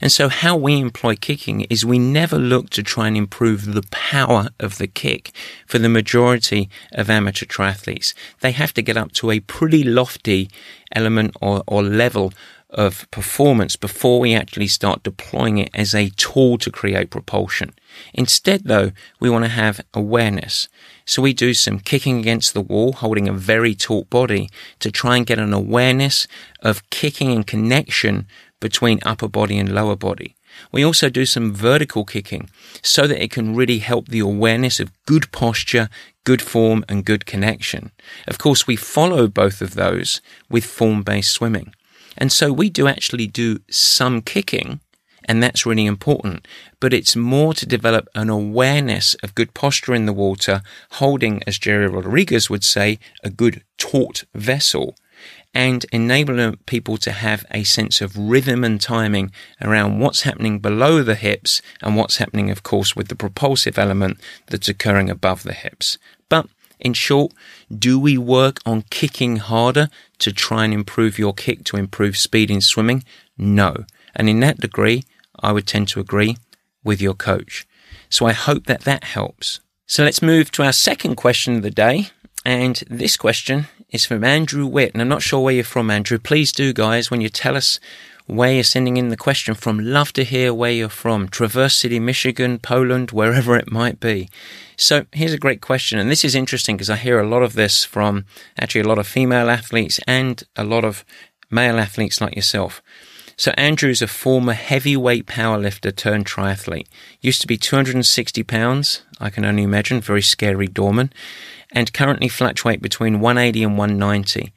And 0.00 0.10
so 0.10 0.28
how 0.28 0.56
we 0.56 0.78
employ 0.78 1.16
kicking 1.16 1.62
is 1.62 1.84
we 1.84 1.98
never 1.98 2.38
look 2.38 2.70
to 2.70 2.82
try 2.82 3.08
and 3.08 3.16
improve 3.16 3.74
the 3.74 3.86
power 3.90 4.48
of 4.58 4.78
the 4.78 4.86
kick 4.86 5.32
for 5.66 5.78
the 5.78 5.88
majority 5.88 6.68
of 6.92 7.10
amateur 7.10 7.46
triathletes. 7.46 8.14
They 8.40 8.52
have 8.52 8.74
to 8.74 8.82
get 8.82 8.96
up 8.96 9.12
to 9.12 9.30
a 9.30 9.40
pretty 9.40 9.84
lofty 9.84 10.50
element 10.92 11.36
or, 11.40 11.62
or 11.66 11.82
level 11.82 12.32
of 12.70 13.10
performance 13.10 13.76
before 13.76 14.20
we 14.20 14.34
actually 14.34 14.66
start 14.66 15.02
deploying 15.02 15.58
it 15.58 15.70
as 15.72 15.94
a 15.94 16.10
tool 16.10 16.58
to 16.58 16.70
create 16.70 17.08
propulsion. 17.10 17.72
Instead, 18.12 18.64
though, 18.64 18.92
we 19.20 19.30
want 19.30 19.44
to 19.44 19.50
have 19.50 19.80
awareness. 19.94 20.68
So 21.06 21.22
we 21.22 21.32
do 21.32 21.54
some 21.54 21.78
kicking 21.78 22.18
against 22.18 22.52
the 22.52 22.60
wall, 22.60 22.92
holding 22.92 23.26
a 23.26 23.32
very 23.32 23.74
taut 23.74 24.10
body 24.10 24.50
to 24.80 24.90
try 24.90 25.16
and 25.16 25.26
get 25.26 25.38
an 25.38 25.54
awareness 25.54 26.26
of 26.60 26.88
kicking 26.90 27.30
in 27.30 27.44
connection 27.44 28.26
between 28.60 29.00
upper 29.04 29.28
body 29.28 29.58
and 29.58 29.74
lower 29.74 29.96
body. 29.96 30.36
We 30.72 30.84
also 30.84 31.08
do 31.08 31.26
some 31.26 31.54
vertical 31.54 32.04
kicking 32.04 32.50
so 32.82 33.06
that 33.06 33.22
it 33.22 33.30
can 33.30 33.54
really 33.54 33.78
help 33.78 34.08
the 34.08 34.20
awareness 34.20 34.80
of 34.80 34.92
good 35.06 35.30
posture, 35.32 35.88
good 36.24 36.42
form, 36.42 36.84
and 36.88 37.04
good 37.04 37.26
connection. 37.26 37.92
Of 38.26 38.38
course, 38.38 38.66
we 38.66 38.76
follow 38.76 39.28
both 39.28 39.60
of 39.60 39.74
those 39.74 40.20
with 40.50 40.64
form 40.64 41.02
based 41.02 41.32
swimming. 41.32 41.74
And 42.16 42.32
so 42.32 42.52
we 42.52 42.68
do 42.68 42.88
actually 42.88 43.28
do 43.28 43.60
some 43.70 44.22
kicking, 44.22 44.80
and 45.24 45.40
that's 45.42 45.64
really 45.64 45.86
important. 45.86 46.48
But 46.80 46.92
it's 46.92 47.14
more 47.14 47.54
to 47.54 47.66
develop 47.66 48.08
an 48.14 48.28
awareness 48.28 49.14
of 49.22 49.36
good 49.36 49.54
posture 49.54 49.94
in 49.94 50.06
the 50.06 50.12
water, 50.12 50.62
holding, 50.92 51.42
as 51.46 51.58
Gerry 51.58 51.86
Rodrigues 51.86 52.50
would 52.50 52.64
say, 52.64 52.98
a 53.22 53.30
good 53.30 53.62
taut 53.76 54.24
vessel 54.34 54.96
and 55.54 55.86
enable 55.92 56.54
people 56.66 56.96
to 56.98 57.10
have 57.10 57.44
a 57.50 57.64
sense 57.64 58.00
of 58.00 58.16
rhythm 58.16 58.64
and 58.64 58.80
timing 58.80 59.32
around 59.60 59.98
what's 59.98 60.22
happening 60.22 60.58
below 60.58 61.02
the 61.02 61.14
hips 61.14 61.62
and 61.82 61.96
what's 61.96 62.18
happening, 62.18 62.50
of 62.50 62.62
course, 62.62 62.94
with 62.94 63.08
the 63.08 63.16
propulsive 63.16 63.78
element 63.78 64.20
that's 64.46 64.68
occurring 64.68 65.10
above 65.10 65.42
the 65.42 65.54
hips. 65.54 65.98
But 66.28 66.46
in 66.78 66.92
short, 66.92 67.32
do 67.76 67.98
we 67.98 68.16
work 68.16 68.60
on 68.64 68.84
kicking 68.90 69.36
harder 69.38 69.88
to 70.18 70.32
try 70.32 70.64
and 70.64 70.72
improve 70.72 71.18
your 71.18 71.34
kick 71.34 71.64
to 71.64 71.76
improve 71.76 72.16
speed 72.16 72.50
in 72.50 72.60
swimming? 72.60 73.04
No. 73.36 73.84
And 74.14 74.28
in 74.28 74.40
that 74.40 74.60
degree, 74.60 75.04
I 75.40 75.52
would 75.52 75.66
tend 75.66 75.88
to 75.88 76.00
agree 76.00 76.36
with 76.84 77.00
your 77.00 77.14
coach. 77.14 77.66
So 78.10 78.26
I 78.26 78.32
hope 78.32 78.66
that 78.66 78.82
that 78.82 79.04
helps. 79.04 79.60
So 79.86 80.04
let's 80.04 80.22
move 80.22 80.50
to 80.52 80.62
our 80.62 80.72
second 80.72 81.16
question 81.16 81.56
of 81.56 81.62
the 81.62 81.70
day. 81.70 82.10
And 82.44 82.82
this 82.88 83.16
question 83.16 83.66
is 83.90 84.04
from 84.04 84.24
Andrew 84.24 84.66
Witt. 84.66 84.92
And 84.92 85.02
I'm 85.02 85.08
not 85.08 85.22
sure 85.22 85.40
where 85.40 85.54
you're 85.54 85.64
from, 85.64 85.90
Andrew. 85.90 86.18
Please 86.18 86.52
do, 86.52 86.72
guys, 86.72 87.10
when 87.10 87.20
you 87.20 87.28
tell 87.28 87.56
us 87.56 87.80
where 88.26 88.52
you're 88.52 88.64
sending 88.64 88.98
in 88.98 89.08
the 89.08 89.16
question 89.16 89.54
from, 89.54 89.78
love 89.78 90.12
to 90.12 90.24
hear 90.24 90.52
where 90.52 90.70
you're 90.70 90.88
from. 90.90 91.28
Traverse 91.28 91.74
City, 91.74 91.98
Michigan, 91.98 92.58
Poland, 92.58 93.10
wherever 93.10 93.56
it 93.56 93.72
might 93.72 94.00
be. 94.00 94.28
So 94.76 95.06
here's 95.12 95.32
a 95.32 95.38
great 95.38 95.62
question. 95.62 95.98
And 95.98 96.10
this 96.10 96.24
is 96.24 96.34
interesting 96.34 96.76
because 96.76 96.90
I 96.90 96.96
hear 96.96 97.18
a 97.18 97.26
lot 97.26 97.42
of 97.42 97.54
this 97.54 97.84
from 97.84 98.26
actually 98.58 98.82
a 98.82 98.88
lot 98.88 98.98
of 98.98 99.06
female 99.06 99.48
athletes 99.48 99.98
and 100.06 100.42
a 100.56 100.64
lot 100.64 100.84
of 100.84 101.04
male 101.50 101.78
athletes 101.78 102.20
like 102.20 102.36
yourself. 102.36 102.82
So 103.38 103.52
Andrew's 103.52 104.02
a 104.02 104.08
former 104.08 104.52
heavyweight 104.52 105.26
powerlifter 105.26 105.94
turned 105.94 106.26
triathlete. 106.26 106.88
Used 107.20 107.40
to 107.40 107.46
be 107.46 107.56
260 107.56 108.42
pounds. 108.42 109.02
I 109.20 109.30
can 109.30 109.44
only 109.44 109.62
imagine. 109.62 110.00
Very 110.00 110.22
scary 110.22 110.66
doorman 110.66 111.12
and 111.72 111.92
currently 111.92 112.28
fluctuate 112.28 112.82
between 112.82 113.20
180 113.20 113.62
and 113.62 113.78
190. 113.78 114.52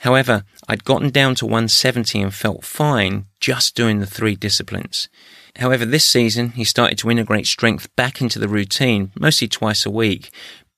However, 0.00 0.44
I'd 0.68 0.84
gotten 0.84 1.10
down 1.10 1.34
to 1.36 1.46
170 1.46 2.20
and 2.20 2.34
felt 2.34 2.64
fine 2.64 3.26
just 3.40 3.74
doing 3.74 4.00
the 4.00 4.06
three 4.06 4.34
disciplines. 4.34 5.08
However, 5.56 5.84
this 5.84 6.04
season 6.04 6.50
he 6.50 6.64
started 6.64 6.98
to 6.98 7.10
integrate 7.10 7.46
strength 7.46 7.94
back 7.96 8.20
into 8.20 8.38
the 8.38 8.48
routine, 8.48 9.12
mostly 9.18 9.48
twice 9.48 9.86
a 9.86 9.90
week, 9.90 10.30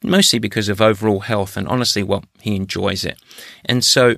mostly 0.03 0.39
because 0.39 0.69
of 0.69 0.81
overall 0.81 1.21
health 1.21 1.57
and 1.57 1.67
honestly, 1.67 2.03
well, 2.03 2.25
he 2.41 2.57
enjoys 2.57 3.05
it. 3.05 3.19
And 3.65 3.85
so, 3.85 4.17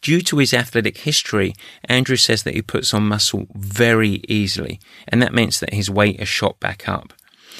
due 0.00 0.20
to 0.22 0.38
his 0.38 0.54
athletic 0.54 0.98
history, 0.98 1.54
Andrew 1.84 2.16
says 2.16 2.42
that 2.44 2.54
he 2.54 2.62
puts 2.62 2.94
on 2.94 3.08
muscle 3.08 3.46
very 3.54 4.22
easily, 4.28 4.80
and 5.06 5.20
that 5.22 5.34
means 5.34 5.60
that 5.60 5.74
his 5.74 5.90
weight 5.90 6.20
is 6.20 6.28
shot 6.28 6.58
back 6.60 6.88
up. 6.88 7.12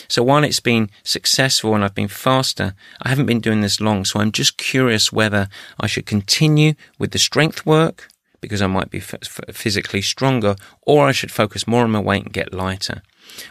So 0.06 0.22
while 0.22 0.44
it's 0.44 0.60
been 0.60 0.90
successful 1.02 1.74
and 1.74 1.84
I've 1.84 1.94
been 1.94 2.08
faster, 2.08 2.74
I 3.02 3.08
haven't 3.08 3.26
been 3.26 3.40
doing 3.40 3.60
this 3.60 3.80
long. 3.80 4.04
So 4.04 4.20
I'm 4.20 4.32
just 4.32 4.56
curious 4.56 5.12
whether 5.12 5.48
I 5.80 5.86
should 5.86 6.06
continue 6.06 6.74
with 6.98 7.10
the 7.10 7.18
strength 7.18 7.66
work 7.66 8.08
because 8.40 8.62
I 8.62 8.66
might 8.66 8.90
be 8.90 8.98
f- 8.98 9.40
physically 9.52 10.02
stronger 10.02 10.56
or 10.82 11.06
I 11.06 11.12
should 11.12 11.32
focus 11.32 11.66
more 11.66 11.84
on 11.84 11.90
my 11.90 12.00
weight 12.00 12.24
and 12.24 12.32
get 12.32 12.54
lighter. 12.54 13.02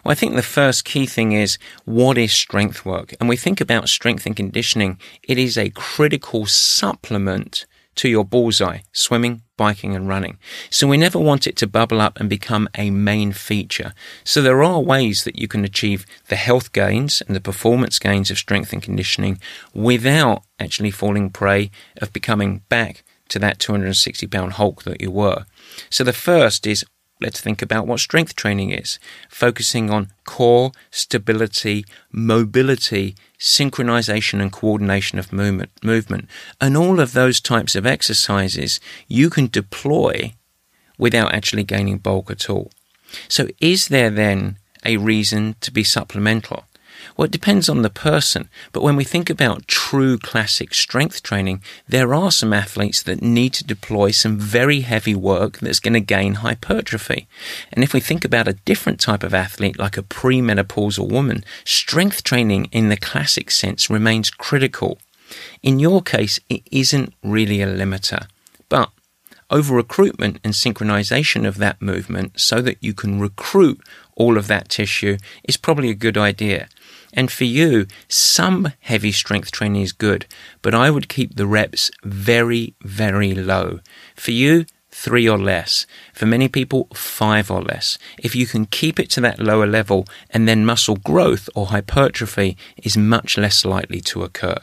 Well, 0.03 0.11
I 0.11 0.15
think 0.15 0.35
the 0.35 0.41
first 0.41 0.85
key 0.85 1.05
thing 1.05 1.33
is 1.33 1.57
what 1.85 2.17
is 2.17 2.31
strength 2.31 2.85
work? 2.85 3.13
And 3.19 3.29
we 3.29 3.37
think 3.37 3.61
about 3.61 3.89
strength 3.89 4.25
and 4.25 4.35
conditioning. 4.35 4.99
It 5.23 5.37
is 5.37 5.57
a 5.57 5.69
critical 5.71 6.45
supplement 6.45 7.65
to 7.97 8.09
your 8.09 8.25
bullseye, 8.25 8.79
swimming, 8.91 9.41
biking 9.57 9.95
and 9.95 10.07
running. 10.07 10.37
So 10.69 10.87
we 10.87 10.97
never 10.97 11.19
want 11.19 11.47
it 11.47 11.55
to 11.57 11.67
bubble 11.67 11.99
up 11.99 12.19
and 12.19 12.29
become 12.29 12.69
a 12.75 12.89
main 12.89 13.31
feature. 13.31 13.93
So 14.23 14.41
there 14.41 14.63
are 14.63 14.79
ways 14.79 15.23
that 15.23 15.37
you 15.37 15.47
can 15.47 15.65
achieve 15.65 16.05
the 16.27 16.35
health 16.35 16.71
gains 16.71 17.21
and 17.21 17.35
the 17.35 17.41
performance 17.41 17.99
gains 17.99 18.31
of 18.31 18.37
strength 18.37 18.71
and 18.71 18.81
conditioning 18.81 19.39
without 19.73 20.43
actually 20.59 20.91
falling 20.91 21.29
prey 21.29 21.71
of 22.01 22.13
becoming 22.13 22.61
back 22.69 23.03
to 23.29 23.39
that 23.39 23.59
260 23.59 24.27
pound 24.27 24.53
hulk 24.53 24.83
that 24.83 25.01
you 25.01 25.11
were. 25.11 25.45
So 25.89 26.03
the 26.03 26.13
first 26.13 26.65
is 26.65 26.85
let's 27.19 27.41
think 27.41 27.61
about 27.61 27.87
what 27.87 27.99
strength 27.99 28.35
training 28.35 28.71
is, 28.71 28.99
focusing 29.29 29.89
on 29.89 30.11
core, 30.25 30.71
stability, 30.91 31.85
mobility, 32.11 33.15
synchronization 33.39 34.41
and 34.41 34.51
coordination 34.51 35.19
of 35.19 35.33
movement, 35.33 35.71
movement. 35.83 36.27
And 36.59 36.75
all 36.77 36.99
of 36.99 37.13
those 37.13 37.39
types 37.39 37.75
of 37.75 37.85
exercises 37.85 38.79
you 39.07 39.29
can 39.29 39.47
deploy 39.47 40.33
without 40.97 41.33
actually 41.33 41.63
gaining 41.63 41.97
bulk 41.97 42.31
at 42.31 42.49
all. 42.49 42.71
So 43.27 43.47
is 43.59 43.87
there 43.87 44.09
then 44.09 44.57
a 44.85 44.97
reason 44.97 45.55
to 45.61 45.71
be 45.71 45.83
supplemental? 45.83 46.65
Well, 47.17 47.25
it 47.25 47.31
depends 47.31 47.67
on 47.67 47.81
the 47.81 47.89
person. 47.89 48.47
But 48.71 48.83
when 48.83 48.95
we 48.95 49.03
think 49.03 49.29
about 49.29 49.67
true 49.67 50.19
classic 50.19 50.73
strength 50.75 51.23
training, 51.23 51.63
there 51.87 52.13
are 52.13 52.31
some 52.31 52.53
athletes 52.53 53.01
that 53.03 53.23
need 53.23 53.53
to 53.53 53.63
deploy 53.63 54.11
some 54.11 54.37
very 54.37 54.81
heavy 54.81 55.15
work 55.15 55.57
that's 55.57 55.79
going 55.79 55.95
to 55.95 55.99
gain 55.99 56.35
hypertrophy. 56.35 57.27
And 57.73 57.83
if 57.83 57.91
we 57.91 57.99
think 57.99 58.23
about 58.23 58.47
a 58.47 58.53
different 58.53 58.99
type 58.99 59.23
of 59.23 59.33
athlete, 59.33 59.79
like 59.79 59.97
a 59.97 60.03
premenopausal 60.03 61.09
woman, 61.09 61.43
strength 61.65 62.23
training 62.23 62.65
in 62.71 62.89
the 62.89 62.97
classic 62.97 63.49
sense 63.49 63.89
remains 63.89 64.29
critical. 64.29 64.99
In 65.63 65.79
your 65.79 66.03
case, 66.03 66.39
it 66.49 66.61
isn't 66.71 67.13
really 67.23 67.61
a 67.61 67.67
limiter. 67.67 68.27
But 68.69 68.91
over 69.49 69.75
recruitment 69.75 70.39
and 70.43 70.53
synchronization 70.53 71.47
of 71.47 71.57
that 71.57 71.81
movement 71.81 72.39
so 72.39 72.61
that 72.61 72.77
you 72.81 72.93
can 72.93 73.19
recruit 73.19 73.81
all 74.15 74.37
of 74.37 74.47
that 74.47 74.69
tissue 74.69 75.17
is 75.43 75.57
probably 75.57 75.89
a 75.89 75.95
good 75.95 76.17
idea. 76.17 76.67
And 77.17 77.31
for 77.31 77.45
you, 77.45 77.87
some 78.07 78.71
heavy 78.79 79.11
strength 79.11 79.51
training 79.51 79.81
is 79.81 79.91
good, 79.91 80.27
but 80.61 80.75
I 80.75 80.91
would 80.91 81.09
keep 81.09 81.35
the 81.35 81.47
reps 81.47 81.89
very, 82.03 82.75
very 82.81 83.33
low. 83.33 83.79
For 84.15 84.29
you, 84.29 84.67
three 84.91 85.27
or 85.27 85.39
less. 85.39 85.87
For 86.13 86.27
many 86.27 86.47
people, 86.47 86.87
five 86.93 87.49
or 87.49 87.63
less. 87.63 87.97
If 88.19 88.35
you 88.35 88.45
can 88.45 88.67
keep 88.67 88.99
it 88.99 89.09
to 89.11 89.21
that 89.21 89.39
lower 89.39 89.65
level, 89.65 90.05
and 90.29 90.47
then 90.47 90.63
muscle 90.63 90.97
growth 90.97 91.49
or 91.55 91.67
hypertrophy 91.67 92.55
is 92.83 92.95
much 92.95 93.35
less 93.35 93.65
likely 93.65 93.99
to 94.01 94.21
occur. 94.21 94.59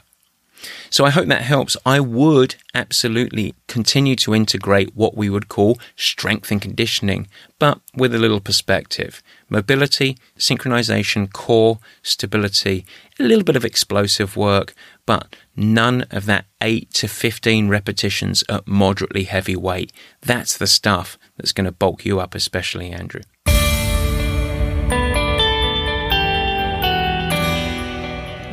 So 0.90 1.04
I 1.04 1.10
hope 1.10 1.26
that 1.26 1.42
helps. 1.42 1.76
I 1.84 2.00
would 2.00 2.56
absolutely 2.74 3.54
continue 3.68 4.16
to 4.16 4.34
integrate 4.34 4.94
what 4.94 5.16
we 5.16 5.30
would 5.30 5.48
call 5.48 5.78
strength 5.96 6.50
and 6.50 6.60
conditioning, 6.60 7.28
but 7.58 7.80
with 7.94 8.14
a 8.14 8.18
little 8.18 8.40
perspective. 8.40 9.22
Mobility, 9.48 10.16
synchronization, 10.38 11.32
core, 11.32 11.78
stability, 12.02 12.84
a 13.18 13.22
little 13.22 13.44
bit 13.44 13.56
of 13.56 13.64
explosive 13.64 14.36
work, 14.36 14.74
but 15.06 15.36
none 15.56 16.02
of 16.10 16.26
that 16.26 16.46
8 16.60 16.92
to 16.94 17.08
15 17.08 17.68
repetitions 17.68 18.42
at 18.48 18.66
moderately 18.66 19.24
heavy 19.24 19.56
weight. 19.56 19.92
That's 20.20 20.56
the 20.56 20.66
stuff 20.66 21.18
that's 21.36 21.52
going 21.52 21.66
to 21.66 21.72
bulk 21.72 22.04
you 22.04 22.20
up, 22.20 22.34
especially 22.34 22.90
Andrew. 22.90 23.22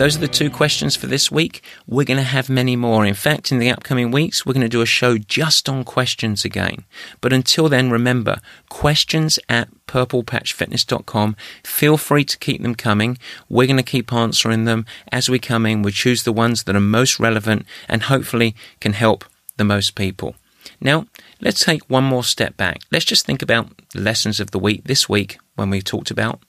Those 0.02 0.18
are 0.18 0.22
the 0.22 0.28
two 0.28 0.49
questions 0.49 0.95
for 0.95 1.06
this 1.06 1.30
week. 1.32 1.64
We're 1.86 2.08
going 2.08 2.18
to 2.18 2.24
have 2.24 2.49
many 2.49 2.76
more. 2.76 3.06
In 3.06 3.14
fact, 3.14 3.52
in 3.52 3.60
the 3.60 3.70
upcoming 3.70 4.10
weeks, 4.10 4.43
we're 4.43 4.54
going 4.54 4.66
to 4.66 4.68
do 4.68 4.82
a 4.82 4.86
show 4.88 5.20
just 5.20 5.70
on 5.70 5.84
questions 5.84 6.43
again. 6.43 6.86
But 7.22 7.32
until 7.32 7.70
then, 7.70 7.91
remember 7.91 8.38
questions 8.68 9.38
at 9.47 9.70
purplepatchfitness.com. 9.86 11.36
Feel 11.64 11.97
free 11.97 12.24
to 12.24 12.39
keep 12.39 12.64
them 12.64 12.74
coming. 12.74 13.20
We're 13.47 13.68
going 13.68 13.78
to 13.78 13.84
keep 13.84 14.12
answering 14.12 14.66
them 14.66 14.88
as 15.12 15.30
we 15.30 15.38
come 15.38 15.68
in. 15.68 15.84
We 15.84 15.91
choose 15.91 16.24
the 16.24 16.34
ones 16.34 16.64
that 16.64 16.76
are 16.76 16.80
most 16.80 17.20
relevant 17.20 17.68
and 17.88 18.02
hopefully 18.02 18.56
can 18.80 18.93
help 18.93 19.24
the 19.58 19.66
most 19.66 19.93
people. 19.93 20.34
Now, 20.80 21.06
let's 21.41 21.64
take 21.64 21.88
one 21.88 22.06
more 22.06 22.24
step 22.24 22.58
back. 22.58 22.82
Let's 22.91 23.06
just 23.06 23.28
think 23.28 23.43
about 23.43 23.70
the 23.93 24.02
lessons 24.02 24.39
of 24.39 24.49
the 24.49 24.58
week 24.58 24.86
this 24.86 25.08
week 25.08 25.38
when 25.54 25.70
we 25.70 25.80
talked 25.80 26.10
about 26.10 26.39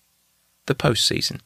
the 0.64 0.74
postseason. 0.74 1.40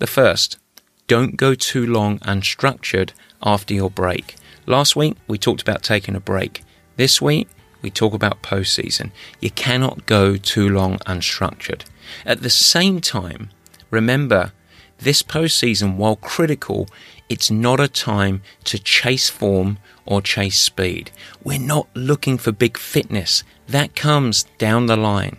The 0.00 0.08
first, 0.08 0.58
don't 1.06 1.36
go 1.36 1.54
too 1.54 1.86
long 1.86 2.18
unstructured 2.20 3.10
after 3.42 3.74
your 3.74 3.90
break. 3.90 4.36
Last 4.66 4.94
week, 4.94 5.16
we 5.26 5.38
talked 5.38 5.62
about 5.62 5.82
taking 5.82 6.14
a 6.14 6.20
break. 6.20 6.62
This 6.96 7.20
week, 7.20 7.48
we 7.82 7.90
talk 7.90 8.14
about 8.14 8.42
postseason. 8.42 9.10
You 9.40 9.50
cannot 9.50 10.06
go 10.06 10.36
too 10.36 10.68
long 10.68 10.98
unstructured. 11.00 11.84
At 12.24 12.42
the 12.42 12.50
same 12.50 13.00
time, 13.00 13.50
remember, 13.90 14.52
this 14.98 15.22
postseason, 15.22 15.96
while 15.96 16.16
critical, 16.16 16.88
it's 17.28 17.50
not 17.50 17.80
a 17.80 17.88
time 17.88 18.42
to 18.64 18.78
chase 18.78 19.28
form 19.28 19.78
or 20.06 20.22
chase 20.22 20.58
speed. 20.58 21.10
We're 21.42 21.58
not 21.58 21.88
looking 21.94 22.38
for 22.38 22.52
big 22.52 22.78
fitness. 22.78 23.42
That 23.66 23.96
comes 23.96 24.44
down 24.58 24.86
the 24.86 24.96
line. 24.96 25.38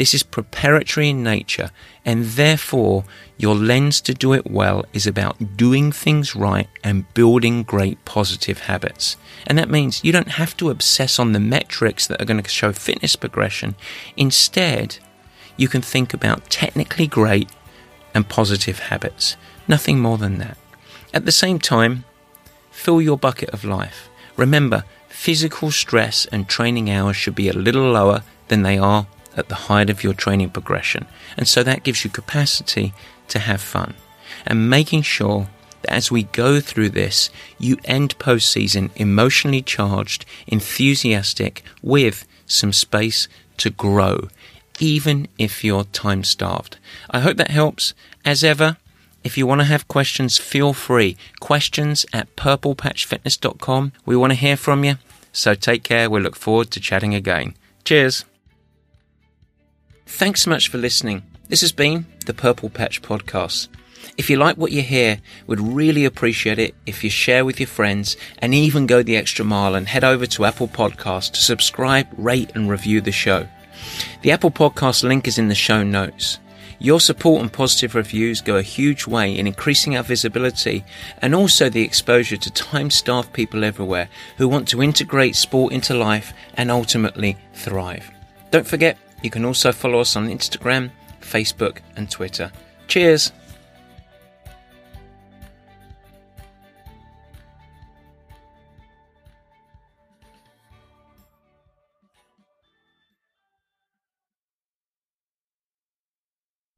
This 0.00 0.14
is 0.14 0.22
preparatory 0.22 1.10
in 1.10 1.22
nature, 1.22 1.72
and 2.06 2.24
therefore 2.24 3.04
your 3.36 3.54
lens 3.54 4.00
to 4.00 4.14
do 4.14 4.32
it 4.32 4.50
well 4.50 4.86
is 4.94 5.06
about 5.06 5.58
doing 5.58 5.92
things 5.92 6.34
right 6.34 6.70
and 6.82 7.12
building 7.12 7.64
great 7.64 8.02
positive 8.06 8.60
habits. 8.60 9.18
And 9.46 9.58
that 9.58 9.68
means 9.68 10.02
you 10.02 10.10
don't 10.10 10.38
have 10.40 10.56
to 10.56 10.70
obsess 10.70 11.18
on 11.18 11.32
the 11.32 11.38
metrics 11.38 12.06
that 12.06 12.18
are 12.18 12.24
going 12.24 12.42
to 12.42 12.48
show 12.48 12.72
fitness 12.72 13.14
progression. 13.14 13.74
Instead, 14.16 14.96
you 15.58 15.68
can 15.68 15.82
think 15.82 16.14
about 16.14 16.48
technically 16.48 17.06
great 17.06 17.50
and 18.14 18.26
positive 18.26 18.78
habits. 18.78 19.36
Nothing 19.68 20.00
more 20.00 20.16
than 20.16 20.38
that. 20.38 20.56
At 21.12 21.26
the 21.26 21.30
same 21.30 21.58
time, 21.58 22.04
fill 22.70 23.02
your 23.02 23.18
bucket 23.18 23.50
of 23.50 23.64
life. 23.64 24.08
Remember, 24.38 24.84
physical 25.10 25.70
stress 25.70 26.24
and 26.32 26.48
training 26.48 26.88
hours 26.88 27.16
should 27.16 27.34
be 27.34 27.50
a 27.50 27.52
little 27.52 27.90
lower 27.90 28.22
than 28.48 28.62
they 28.62 28.78
are 28.78 29.06
at 29.36 29.48
the 29.48 29.54
height 29.54 29.90
of 29.90 30.02
your 30.02 30.14
training 30.14 30.50
progression. 30.50 31.06
And 31.36 31.46
so 31.46 31.62
that 31.62 31.82
gives 31.82 32.04
you 32.04 32.10
capacity 32.10 32.92
to 33.28 33.38
have 33.38 33.60
fun. 33.60 33.94
And 34.46 34.70
making 34.70 35.02
sure 35.02 35.48
that 35.82 35.92
as 35.92 36.10
we 36.10 36.24
go 36.24 36.60
through 36.60 36.90
this, 36.90 37.30
you 37.58 37.78
end 37.84 38.18
postseason 38.18 38.90
emotionally 38.96 39.62
charged, 39.62 40.24
enthusiastic, 40.46 41.62
with 41.82 42.26
some 42.46 42.72
space 42.72 43.28
to 43.58 43.70
grow, 43.70 44.28
even 44.78 45.28
if 45.38 45.62
you're 45.62 45.84
time 45.84 46.24
starved. 46.24 46.78
I 47.10 47.20
hope 47.20 47.36
that 47.36 47.50
helps. 47.50 47.94
As 48.24 48.44
ever, 48.44 48.76
if 49.22 49.36
you 49.36 49.46
want 49.46 49.60
to 49.60 49.66
have 49.66 49.88
questions, 49.88 50.38
feel 50.38 50.72
free. 50.72 51.16
Questions 51.40 52.06
at 52.12 52.34
purplepatchfitness.com. 52.36 53.92
We 54.06 54.16
want 54.16 54.32
to 54.32 54.38
hear 54.38 54.56
from 54.56 54.84
you. 54.84 54.96
So 55.32 55.54
take 55.54 55.82
care. 55.82 56.10
We 56.10 56.20
look 56.20 56.36
forward 56.36 56.70
to 56.72 56.80
chatting 56.80 57.14
again. 57.14 57.54
Cheers. 57.84 58.24
Thanks 60.12 60.42
so 60.42 60.50
much 60.50 60.68
for 60.68 60.76
listening. 60.76 61.22
This 61.48 61.62
has 61.62 61.72
been 61.72 62.04
the 62.26 62.34
Purple 62.34 62.68
Patch 62.68 63.00
Podcast. 63.00 63.68
If 64.18 64.28
you 64.28 64.36
like 64.36 64.58
what 64.58 64.70
you 64.70 64.82
hear, 64.82 65.18
we'd 65.46 65.60
really 65.60 66.04
appreciate 66.04 66.58
it 66.58 66.74
if 66.84 67.02
you 67.02 67.08
share 67.08 67.42
with 67.42 67.58
your 67.58 67.68
friends 67.68 68.18
and 68.38 68.52
even 68.52 68.86
go 68.86 69.02
the 69.02 69.16
extra 69.16 69.46
mile 69.46 69.74
and 69.74 69.88
head 69.88 70.04
over 70.04 70.26
to 70.26 70.44
Apple 70.44 70.68
Podcast 70.68 71.32
to 71.32 71.40
subscribe, 71.40 72.06
rate 72.18 72.50
and 72.54 72.68
review 72.68 73.00
the 73.00 73.12
show. 73.12 73.48
The 74.20 74.32
Apple 74.32 74.50
Podcast 74.50 75.04
link 75.04 75.26
is 75.26 75.38
in 75.38 75.48
the 75.48 75.54
show 75.54 75.82
notes. 75.82 76.38
Your 76.80 77.00
support 77.00 77.40
and 77.40 77.50
positive 77.50 77.94
reviews 77.94 78.42
go 78.42 78.56
a 78.56 78.62
huge 78.62 79.06
way 79.06 79.38
in 79.38 79.46
increasing 79.46 79.96
our 79.96 80.02
visibility 80.02 80.84
and 81.22 81.34
also 81.34 81.70
the 81.70 81.84
exposure 81.84 82.36
to 82.36 82.50
time 82.50 82.90
starved 82.90 83.32
people 83.32 83.64
everywhere 83.64 84.10
who 84.36 84.48
want 84.48 84.68
to 84.68 84.82
integrate 84.82 85.36
sport 85.36 85.72
into 85.72 85.94
life 85.94 86.34
and 86.54 86.70
ultimately 86.70 87.38
thrive. 87.54 88.10
Don't 88.50 88.66
forget, 88.66 88.98
you 89.22 89.30
can 89.30 89.44
also 89.44 89.72
follow 89.72 90.00
us 90.00 90.16
on 90.16 90.28
Instagram, 90.28 90.90
Facebook, 91.20 91.78
and 91.96 92.10
Twitter. 92.10 92.50
Cheers! 92.88 93.32